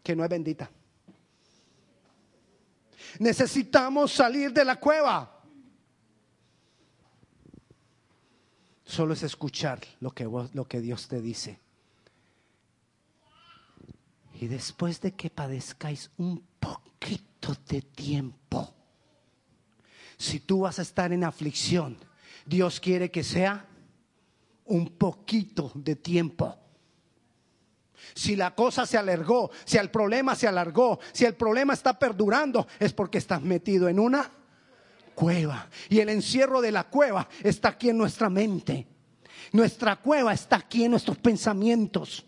que 0.01 0.15
no 0.15 0.23
es 0.23 0.29
bendita. 0.29 0.69
Necesitamos 3.19 4.11
salir 4.11 4.51
de 4.51 4.65
la 4.65 4.79
cueva. 4.79 5.29
Solo 8.83 9.13
es 9.13 9.23
escuchar 9.23 9.79
lo 9.99 10.11
que, 10.11 10.25
lo 10.25 10.67
que 10.67 10.81
Dios 10.81 11.07
te 11.07 11.21
dice. 11.21 11.62
Y 14.43 14.47
después 14.47 14.99
de 14.99 15.13
que 15.13 15.29
padezcáis 15.29 16.11
un 16.17 16.43
poquito 16.59 17.55
de 17.65 17.81
tiempo, 17.81 18.75
si 20.17 20.41
tú 20.41 20.59
vas 20.59 20.79
a 20.79 20.81
estar 20.81 21.13
en 21.13 21.23
aflicción, 21.23 21.97
Dios 22.45 22.81
quiere 22.81 23.09
que 23.09 23.23
sea 23.23 23.65
un 24.65 24.97
poquito 24.97 25.71
de 25.75 25.95
tiempo. 25.95 26.57
Si 28.13 28.35
la 28.35 28.53
cosa 28.53 28.85
se 28.85 28.97
alargó, 28.97 29.49
si 29.63 29.77
el 29.77 29.89
problema 29.89 30.35
se 30.35 30.49
alargó, 30.49 30.99
si 31.13 31.23
el 31.23 31.35
problema 31.35 31.73
está 31.73 31.97
perdurando, 31.97 32.67
es 32.81 32.91
porque 32.91 33.19
estás 33.19 33.41
metido 33.41 33.87
en 33.87 33.97
una 33.97 34.29
cueva. 35.15 35.69
Y 35.87 36.01
el 36.01 36.09
encierro 36.09 36.59
de 36.59 36.73
la 36.73 36.89
cueva 36.89 37.29
está 37.43 37.69
aquí 37.69 37.91
en 37.91 37.97
nuestra 37.97 38.29
mente. 38.29 38.87
Nuestra 39.53 39.95
cueva 39.95 40.33
está 40.33 40.57
aquí 40.57 40.83
en 40.83 40.91
nuestros 40.91 41.17
pensamientos. 41.17 42.25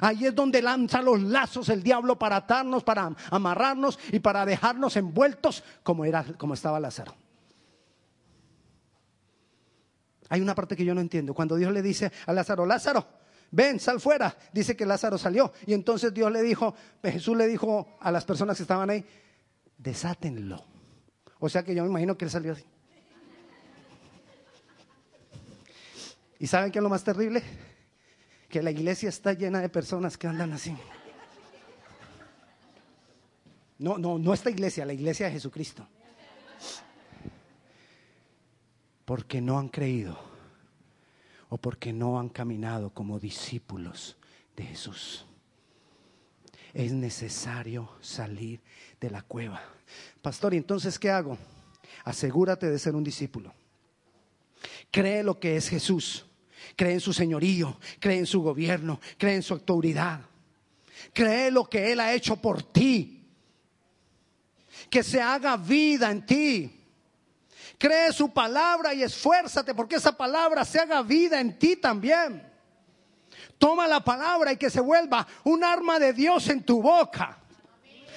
Ahí 0.00 0.26
es 0.26 0.34
donde 0.34 0.62
lanza 0.62 1.00
los 1.02 1.20
lazos 1.22 1.68
el 1.68 1.82
diablo 1.82 2.18
para 2.18 2.36
atarnos, 2.36 2.84
para 2.84 3.14
amarrarnos 3.30 3.98
y 4.12 4.18
para 4.18 4.44
dejarnos 4.44 4.96
envueltos 4.96 5.62
como 5.82 6.04
era 6.04 6.24
como 6.36 6.54
estaba 6.54 6.80
Lázaro. 6.80 7.14
Hay 10.28 10.40
una 10.40 10.54
parte 10.54 10.76
que 10.76 10.84
yo 10.84 10.94
no 10.94 11.00
entiendo. 11.00 11.34
Cuando 11.34 11.56
Dios 11.56 11.72
le 11.72 11.82
dice 11.82 12.10
a 12.26 12.32
Lázaro, 12.32 12.66
Lázaro, 12.66 13.06
ven, 13.50 13.78
sal 13.78 14.00
fuera. 14.00 14.36
Dice 14.52 14.76
que 14.76 14.84
Lázaro 14.84 15.18
salió. 15.18 15.52
Y 15.66 15.74
entonces 15.74 16.12
Dios 16.12 16.32
le 16.32 16.42
dijo, 16.42 16.74
Jesús 17.02 17.36
le 17.36 17.46
dijo 17.46 17.96
a 18.00 18.10
las 18.10 18.24
personas 18.24 18.56
que 18.56 18.62
estaban 18.62 18.90
ahí, 18.90 19.04
desátenlo. 19.78 20.64
O 21.38 21.48
sea 21.48 21.62
que 21.62 21.74
yo 21.74 21.84
me 21.84 21.90
imagino 21.90 22.16
que 22.16 22.24
él 22.24 22.30
salió 22.30 22.52
así. 22.52 22.64
¿Y 26.38 26.46
saben 26.46 26.70
qué 26.70 26.78
es 26.80 26.82
lo 26.82 26.88
más 26.88 27.04
terrible? 27.04 27.42
Que 28.56 28.62
la 28.62 28.70
iglesia 28.70 29.10
está 29.10 29.34
llena 29.34 29.60
de 29.60 29.68
personas 29.68 30.16
que 30.16 30.26
andan 30.26 30.54
así. 30.54 30.74
No, 33.76 33.98
no, 33.98 34.18
no 34.18 34.32
esta 34.32 34.48
iglesia, 34.48 34.86
la 34.86 34.94
iglesia 34.94 35.26
de 35.26 35.32
Jesucristo. 35.32 35.86
Porque 39.04 39.42
no 39.42 39.58
han 39.58 39.68
creído 39.68 40.18
o 41.50 41.58
porque 41.58 41.92
no 41.92 42.18
han 42.18 42.30
caminado 42.30 42.88
como 42.94 43.18
discípulos 43.18 44.16
de 44.56 44.64
Jesús. 44.64 45.26
Es 46.72 46.94
necesario 46.94 47.90
salir 48.00 48.62
de 48.98 49.10
la 49.10 49.20
cueva. 49.20 49.60
Pastor, 50.22 50.54
¿y 50.54 50.56
entonces 50.56 50.98
qué 50.98 51.10
hago? 51.10 51.36
Asegúrate 52.04 52.70
de 52.70 52.78
ser 52.78 52.94
un 52.94 53.04
discípulo. 53.04 53.52
Cree 54.90 55.22
lo 55.22 55.38
que 55.38 55.56
es 55.56 55.68
Jesús. 55.68 56.24
Cree 56.74 56.94
en 56.94 57.00
su 57.00 57.12
señorío, 57.12 57.78
cree 58.00 58.18
en 58.18 58.26
su 58.26 58.42
gobierno, 58.42 59.00
cree 59.18 59.36
en 59.36 59.42
su 59.42 59.54
autoridad. 59.54 60.20
Cree 61.12 61.50
lo 61.50 61.64
que 61.64 61.92
Él 61.92 62.00
ha 62.00 62.12
hecho 62.12 62.36
por 62.36 62.62
ti. 62.62 63.24
Que 64.90 65.02
se 65.02 65.20
haga 65.20 65.56
vida 65.56 66.10
en 66.10 66.24
ti. 66.24 66.72
Cree 67.78 68.12
su 68.12 68.32
palabra 68.32 68.94
y 68.94 69.02
esfuérzate 69.02 69.74
porque 69.74 69.96
esa 69.96 70.16
palabra 70.16 70.64
se 70.64 70.78
haga 70.78 71.02
vida 71.02 71.40
en 71.40 71.58
ti 71.58 71.76
también. 71.76 72.42
Toma 73.58 73.86
la 73.86 74.02
palabra 74.02 74.52
y 74.52 74.56
que 74.56 74.70
se 74.70 74.80
vuelva 74.80 75.26
un 75.44 75.64
arma 75.64 75.98
de 75.98 76.12
Dios 76.12 76.48
en 76.48 76.62
tu 76.62 76.80
boca. 76.80 77.38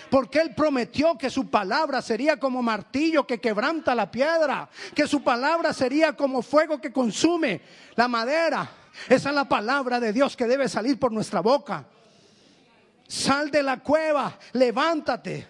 Porque 0.10 0.40
Él 0.40 0.56
prometió 0.56 1.18
que 1.18 1.30
su 1.30 1.50
palabra 1.50 2.02
sería 2.02 2.40
como 2.40 2.62
martillo 2.62 3.28
que 3.28 3.40
quebranta 3.40 3.94
la 3.94 4.10
piedra, 4.10 4.70
que 4.96 5.08
su 5.08 5.24
palabra 5.24 5.74
sería 5.74 6.14
como 6.14 6.42
fuego 6.42 6.82
que 6.82 6.92
consume 6.92 7.62
la 7.96 8.08
madera. 8.08 8.70
Esa 9.08 9.30
es 9.30 9.36
la 9.36 9.48
palabra 9.48 10.00
de 10.00 10.12
Dios 10.12 10.36
que 10.36 10.48
debe 10.48 10.68
salir 10.68 11.00
por 11.00 11.12
nuestra 11.12 11.42
boca. 11.42 11.86
Sal 13.08 13.50
de 13.52 13.64
la 13.64 13.80
cueva, 13.80 14.38
levántate. 14.54 15.48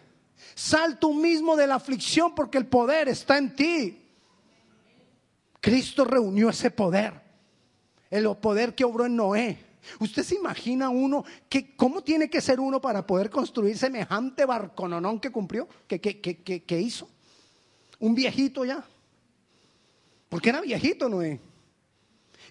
Sal 0.56 1.00
tú 1.00 1.14
mismo 1.14 1.56
de 1.56 1.68
la 1.68 1.76
aflicción 1.76 2.36
porque 2.36 2.58
el 2.58 2.68
poder 2.68 3.08
está 3.08 3.38
en 3.38 3.56
ti. 3.56 4.06
Cristo 5.62 6.06
reunió 6.06 6.50
ese 6.50 6.72
poder, 6.72 7.14
el 8.10 8.36
poder 8.38 8.76
que 8.76 8.86
obró 8.86 9.06
en 9.06 9.16
Noé. 9.16 9.69
¿Usted 10.00 10.24
se 10.24 10.36
imagina 10.36 10.90
uno 10.90 11.24
que 11.48 11.76
cómo 11.76 12.02
tiene 12.02 12.30
que 12.30 12.42
ser 12.42 12.60
uno 12.60 12.82
para 12.82 13.06
poder 13.06 13.30
construir 13.30 13.78
semejante 13.78 14.46
barcononón 14.46 15.20
que 15.20 15.32
cumplió, 15.32 15.68
que, 15.88 16.00
que, 16.00 16.20
que, 16.20 16.64
que 16.64 16.82
hizo? 16.82 17.10
Un 18.00 18.16
viejito 18.16 18.66
ya. 18.66 18.84
Porque 20.30 20.50
era 20.50 20.62
viejito 20.62 21.10
Noé. 21.10 21.40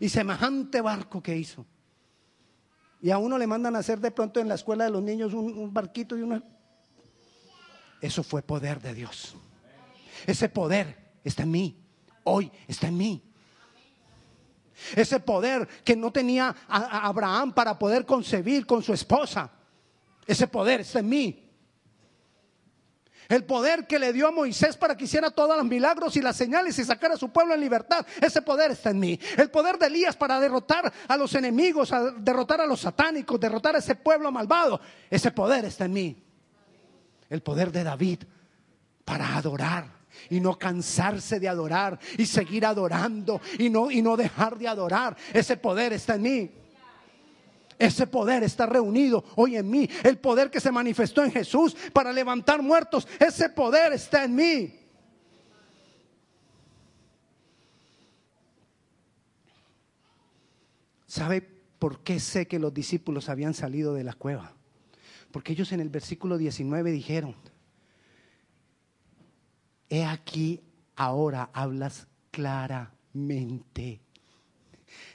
Y 0.01 0.09
semejante 0.09 0.81
barco 0.81 1.23
que 1.23 1.37
hizo. 1.37 1.67
Y 3.01 3.11
a 3.11 3.19
uno 3.19 3.39
le 3.39 3.47
mandan 3.47 3.77
a 3.77 3.81
hacer 3.81 4.01
de 4.01 4.11
pronto 4.11 4.41
en 4.41 4.49
la 4.49 4.55
escuela 4.55 4.85
de 4.85 4.91
los 4.91 5.03
niños 5.03 5.33
un, 5.33 5.57
un 5.57 5.73
barquito 5.73 6.17
y 6.17 6.23
una... 6.23 6.43
Eso 8.01 8.23
fue 8.23 8.43
poder 8.43 8.81
de 8.81 8.95
Dios. 8.95 9.35
Ese 10.27 10.49
poder 10.49 11.13
está 11.25 11.45
en 11.45 11.51
mí. 11.51 11.85
Hoy 12.25 12.51
está 12.67 12.89
en 12.89 12.97
mí. 12.97 13.28
Ese 14.95 15.21
poder 15.21 15.67
que 15.85 15.97
no 15.97 16.13
tenía 16.13 16.55
a 16.69 17.07
Abraham 17.07 17.53
para 17.53 17.79
poder 17.79 18.05
concebir 18.05 18.67
con 18.67 18.83
su 18.83 18.93
esposa. 18.93 19.51
Ese 20.27 20.47
poder 20.47 20.81
está 20.81 21.01
en 21.01 21.09
mí. 21.09 21.49
El 23.29 23.45
poder 23.45 23.87
que 23.87 23.99
le 23.99 24.13
dio 24.13 24.29
a 24.29 24.31
Moisés 24.31 24.77
para 24.77 24.97
que 24.97 25.05
hiciera 25.05 25.31
todos 25.31 25.55
los 25.55 25.67
milagros 25.67 26.17
y 26.17 26.23
las 26.23 26.35
señales 26.35 26.79
y 26.79 26.85
sacara 26.85 27.15
a 27.15 27.19
su 27.19 27.29
pueblo 27.29 27.55
en 27.55 27.61
libertad. 27.61 28.07
Ese 28.23 28.41
poder 28.41 28.71
está 28.71 28.89
en 28.91 29.01
mí. 29.01 29.21
El 29.37 29.51
poder 29.51 29.79
de 29.79 29.87
Elías 29.87 30.17
para 30.17 30.41
derrotar 30.41 30.91
a 31.07 31.17
los 31.17 31.35
enemigos, 31.35 31.93
a 31.93 32.11
derrotar 32.11 32.63
a 32.63 32.67
los 32.67 32.81
satánicos, 32.81 33.39
derrotar 33.39 33.77
a 33.77 33.81
ese 33.81 33.97
pueblo 33.97 34.33
malvado. 34.33 34.81
Ese 35.11 35.31
poder 35.31 35.67
está 35.67 35.85
en 35.85 35.93
mí. 35.93 36.25
El 37.29 37.43
poder 37.43 37.71
de 37.71 37.85
David 37.85 38.21
para 39.05 39.37
adorar 39.37 39.98
y 40.31 40.41
no 40.41 40.59
cansarse 40.59 41.41
de 41.41 41.49
adorar 41.49 41.99
y 42.17 42.27
seguir 42.27 42.65
adorando 42.67 43.41
y 43.59 43.71
no, 43.71 43.91
y 43.91 44.03
no 44.03 44.17
dejar 44.17 44.59
de 44.59 44.69
adorar. 44.69 45.17
Ese 45.33 45.57
poder 45.57 45.93
está 45.93 46.15
en 46.15 46.23
mí. 46.23 46.51
Ese 47.79 48.07
poder 48.07 48.43
está 48.43 48.67
reunido 48.67 49.25
hoy 49.37 49.57
en 49.57 49.71
mí. 49.71 49.89
El 50.03 50.19
poder 50.19 50.51
que 50.51 50.61
se 50.61 50.73
manifestó 50.73 51.23
en 51.23 51.31
Jesús 51.31 51.77
para 51.93 52.13
levantar 52.13 52.61
muertos. 52.61 53.07
Ese 53.21 53.49
poder 53.49 53.93
está 53.93 54.25
en 54.25 54.35
mí. 54.35 54.75
¿Sabe 61.07 61.41
por 61.79 62.01
qué 62.03 62.21
sé 62.21 62.47
que 62.47 62.59
los 62.59 62.75
discípulos 62.75 63.29
habían 63.29 63.55
salido 63.55 63.95
de 63.95 64.05
la 64.05 64.13
cueva? 64.13 64.55
Porque 65.31 65.53
ellos 65.53 65.73
en 65.73 65.81
el 65.81 65.89
versículo 65.89 66.37
19 66.37 66.91
dijeron, 66.91 67.35
he 69.89 70.05
aquí 70.05 70.61
ahora 70.97 71.51
hablas 71.53 72.07
claramente. 72.31 74.01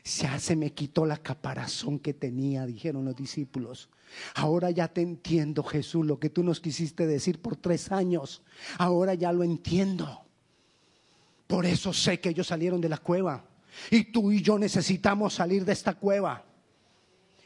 Ya 0.04 0.40
se 0.40 0.56
me 0.56 0.74
quitó 0.74 1.06
la 1.06 1.18
caparazón 1.18 2.00
que 2.00 2.14
tenía, 2.14 2.66
dijeron 2.66 3.06
los 3.06 3.16
discípulos. 3.16 3.90
Ahora 4.36 4.70
ya 4.72 4.88
te 4.88 5.02
entiendo, 5.02 5.64
Jesús, 5.64 6.06
lo 6.06 6.20
que 6.20 6.30
tú 6.30 6.44
nos 6.44 6.60
quisiste 6.60 7.08
decir 7.08 7.42
por 7.42 7.56
tres 7.56 7.92
años. 7.92 8.44
Ahora 8.78 9.14
ya 9.14 9.32
lo 9.32 9.44
entiendo. 9.44 10.26
Por 11.48 11.66
eso 11.66 11.94
sé 11.94 12.20
que 12.20 12.30
ellos 12.30 12.48
salieron 12.48 12.82
de 12.82 12.90
la 12.90 12.98
cueva. 12.98 13.46
Y 13.90 14.06
tú 14.06 14.32
y 14.32 14.42
yo 14.42 14.60
necesitamos 14.60 15.34
salir 15.34 15.66
de 15.66 15.74
esta 15.74 15.96
cueva. 15.96 16.44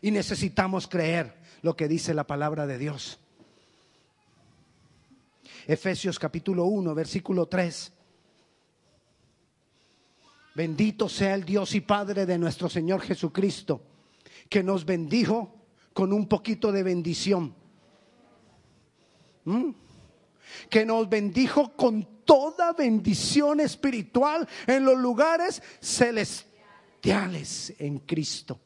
Y 0.02 0.12
necesitamos 0.12 0.88
creer 0.88 1.36
lo 1.62 1.76
que 1.76 1.88
dice 1.88 2.13
la 2.13 2.26
palabra 2.26 2.68
de 2.68 2.78
Dios. 2.78 3.20
Efesios 5.67 6.17
capítulo 6.17 6.63
1, 6.63 6.95
versículo 6.95 7.45
3. 7.45 7.91
Bendito 10.56 11.10
sea 11.10 11.36
el 11.36 11.43
Dios 11.43 11.75
y 11.75 11.82
Padre 11.82 12.25
de 12.25 12.38
nuestro 12.38 12.69
Señor 12.69 13.01
Jesucristo, 13.01 13.82
que 14.47 14.63
nos 14.63 14.86
bendijo 14.86 15.53
con 15.91 16.13
un 16.13 16.30
poquito 16.30 16.71
de 16.71 16.84
bendición. 16.84 17.53
¿Mm? 19.43 19.71
Que 20.69 20.86
nos 20.86 21.10
bendijo 21.10 21.73
con 21.75 22.23
toda 22.23 22.71
bendición 22.71 23.60
espiritual 23.60 24.47
en 24.67 24.86
los 24.86 24.97
lugares 24.97 25.62
celestiales 25.82 27.73
en 27.77 27.99
Cristo. 27.99 28.58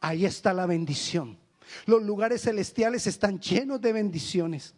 Ahí 0.00 0.26
está 0.26 0.52
la 0.52 0.66
bendición. 0.66 1.38
Los 1.86 2.02
lugares 2.02 2.42
celestiales 2.42 3.06
están 3.06 3.40
llenos 3.40 3.80
de 3.80 3.94
bendiciones 3.94 4.74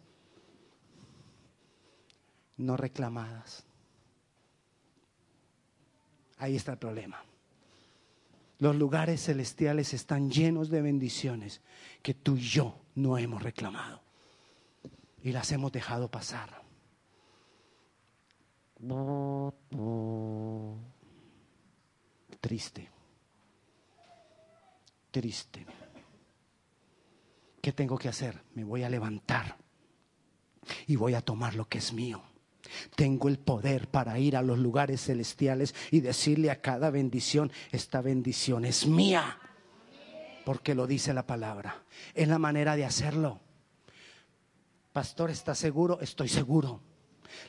no 2.61 2.77
reclamadas. 2.77 3.65
Ahí 6.37 6.55
está 6.55 6.73
el 6.73 6.77
problema. 6.77 7.23
Los 8.59 8.75
lugares 8.75 9.23
celestiales 9.23 9.93
están 9.93 10.29
llenos 10.29 10.69
de 10.69 10.81
bendiciones 10.81 11.61
que 12.01 12.13
tú 12.13 12.37
y 12.37 12.41
yo 12.41 12.79
no 12.95 13.17
hemos 13.17 13.41
reclamado 13.41 14.01
y 15.23 15.31
las 15.31 15.51
hemos 15.51 15.71
dejado 15.71 16.09
pasar. 16.09 16.61
Triste. 22.39 22.89
Triste. 25.11 25.65
¿Qué 27.61 27.71
tengo 27.71 27.97
que 27.97 28.09
hacer? 28.09 28.43
Me 28.55 28.63
voy 28.63 28.83
a 28.83 28.89
levantar 28.89 29.57
y 30.87 30.95
voy 30.95 31.13
a 31.13 31.21
tomar 31.21 31.55
lo 31.55 31.67
que 31.67 31.77
es 31.79 31.93
mío. 31.93 32.30
Tengo 32.95 33.27
el 33.27 33.39
poder 33.39 33.87
para 33.87 34.19
ir 34.19 34.35
a 34.35 34.41
los 34.41 34.59
lugares 34.59 35.05
celestiales 35.05 35.75
y 35.91 36.01
decirle 36.01 36.51
a 36.51 36.61
cada 36.61 36.89
bendición, 36.89 37.51
esta 37.71 38.01
bendición 38.01 38.65
es 38.65 38.87
mía. 38.87 39.39
Porque 40.45 40.75
lo 40.75 40.87
dice 40.87 41.13
la 41.13 41.27
palabra. 41.27 41.83
Es 42.13 42.27
la 42.27 42.39
manera 42.39 42.75
de 42.75 42.85
hacerlo. 42.85 43.39
Pastor, 44.91 45.29
¿está 45.29 45.55
seguro? 45.55 45.99
Estoy 46.01 46.27
seguro. 46.27 46.81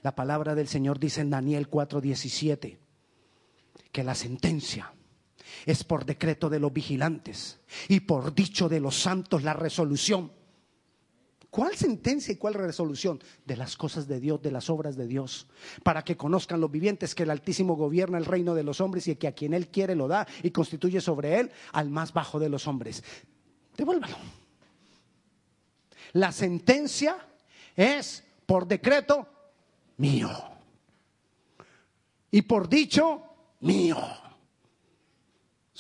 La 0.02 0.14
palabra 0.14 0.54
del 0.54 0.68
Señor 0.68 0.98
dice 0.98 1.20
en 1.20 1.30
Daniel 1.30 1.68
4:17 1.68 2.78
que 3.90 4.04
la 4.04 4.14
sentencia 4.14 4.92
es 5.66 5.84
por 5.84 6.04
decreto 6.04 6.48
de 6.48 6.60
los 6.60 6.72
vigilantes 6.72 7.60
y 7.88 8.00
por 8.00 8.34
dicho 8.34 8.68
de 8.68 8.80
los 8.80 8.96
santos 8.96 9.42
la 9.42 9.54
resolución 9.54 10.32
¿Cuál 11.52 11.76
sentencia 11.76 12.32
y 12.32 12.36
cuál 12.36 12.54
resolución? 12.54 13.22
De 13.44 13.58
las 13.58 13.76
cosas 13.76 14.08
de 14.08 14.20
Dios, 14.20 14.40
de 14.40 14.50
las 14.50 14.70
obras 14.70 14.96
de 14.96 15.06
Dios, 15.06 15.46
para 15.82 16.02
que 16.02 16.16
conozcan 16.16 16.62
los 16.62 16.70
vivientes 16.70 17.14
que 17.14 17.24
el 17.24 17.30
Altísimo 17.30 17.76
gobierna 17.76 18.16
el 18.16 18.24
reino 18.24 18.54
de 18.54 18.62
los 18.62 18.80
hombres 18.80 19.06
y 19.06 19.16
que 19.16 19.28
a 19.28 19.32
quien 19.32 19.52
Él 19.52 19.68
quiere 19.68 19.94
lo 19.94 20.08
da 20.08 20.26
y 20.42 20.50
constituye 20.50 21.02
sobre 21.02 21.40
Él 21.40 21.50
al 21.72 21.90
más 21.90 22.14
bajo 22.14 22.40
de 22.40 22.48
los 22.48 22.66
hombres. 22.66 23.04
Devuélvalo. 23.76 24.16
La 26.14 26.32
sentencia 26.32 27.18
es 27.76 28.24
por 28.46 28.66
decreto 28.66 29.28
mío 29.98 30.30
y 32.30 32.40
por 32.40 32.66
dicho 32.66 33.24
mío 33.60 33.98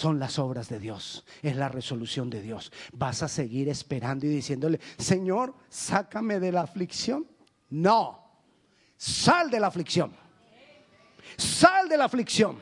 son 0.02 0.18
las 0.18 0.40
obras 0.40 0.68
de 0.68 0.80
Dios, 0.80 1.24
es 1.42 1.54
la 1.54 1.68
resolución 1.68 2.28
de 2.28 2.42
Dios. 2.42 2.72
¿Vas 2.92 3.22
a 3.22 3.28
seguir 3.28 3.68
esperando 3.68 4.26
y 4.26 4.30
diciéndole, 4.30 4.80
Señor, 4.98 5.54
sácame 5.68 6.40
de 6.40 6.50
la 6.50 6.62
aflicción? 6.62 7.24
No, 7.70 8.42
sal 8.96 9.48
de 9.48 9.60
la 9.60 9.68
aflicción. 9.68 10.12
Sal 11.36 11.88
de 11.88 11.96
la 11.96 12.06
aflicción. 12.06 12.58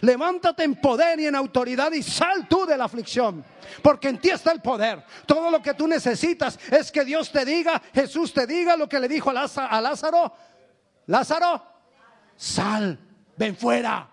Levántate 0.00 0.64
en 0.64 0.74
poder 0.80 1.20
y 1.20 1.26
en 1.26 1.36
autoridad 1.36 1.92
y 1.92 2.02
sal 2.02 2.48
tú 2.48 2.66
de 2.66 2.76
la 2.76 2.86
aflicción, 2.86 3.44
porque 3.80 4.08
en 4.08 4.18
ti 4.18 4.30
está 4.30 4.50
el 4.50 4.60
poder. 4.60 5.04
Todo 5.24 5.48
lo 5.52 5.62
que 5.62 5.72
tú 5.72 5.86
necesitas 5.86 6.58
es 6.68 6.90
que 6.90 7.04
Dios 7.04 7.30
te 7.30 7.44
diga, 7.44 7.80
Jesús 7.94 8.32
te 8.32 8.44
diga 8.44 8.76
lo 8.76 8.88
que 8.88 8.98
le 8.98 9.06
dijo 9.06 9.30
a 9.30 9.80
Lázaro. 9.80 10.34
Lázaro, 11.06 11.62
sal, 12.34 12.98
ven 13.36 13.56
fuera. 13.56 14.10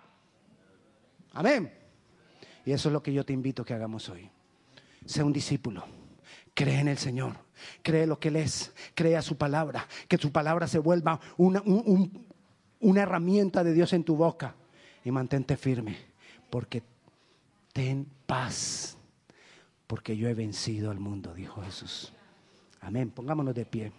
Amén. 1.33 1.82
Y 2.65 2.71
eso 2.71 2.89
es 2.89 2.93
lo 2.93 3.03
que 3.03 3.13
yo 3.13 3.25
te 3.25 3.33
invito 3.33 3.61
a 3.61 3.65
que 3.65 3.73
hagamos 3.73 4.09
hoy. 4.09 4.29
Sea 5.05 5.25
un 5.25 5.33
discípulo. 5.33 5.83
Cree 6.53 6.79
en 6.79 6.87
el 6.87 6.97
Señor. 6.97 7.35
Cree 7.81 8.07
lo 8.07 8.19
que 8.19 8.29
Él 8.29 8.37
es. 8.37 8.73
Cree 8.93 9.17
a 9.17 9.21
su 9.21 9.37
palabra. 9.37 9.87
Que 10.07 10.17
su 10.17 10.31
palabra 10.31 10.67
se 10.67 10.79
vuelva 10.79 11.19
una, 11.37 11.61
una 12.79 13.01
herramienta 13.01 13.63
de 13.63 13.73
Dios 13.73 13.91
en 13.93 14.03
tu 14.03 14.15
boca. 14.15 14.55
Y 15.03 15.11
mantente 15.11 15.57
firme. 15.57 15.97
Porque 16.49 16.83
ten 17.73 18.07
paz. 18.25 18.97
Porque 19.87 20.15
yo 20.15 20.29
he 20.29 20.33
vencido 20.33 20.91
al 20.91 20.99
mundo, 20.99 21.33
dijo 21.33 21.61
Jesús. 21.63 22.13
Amén. 22.79 23.11
Pongámonos 23.11 23.53
de 23.53 23.65
pie. 23.65 23.91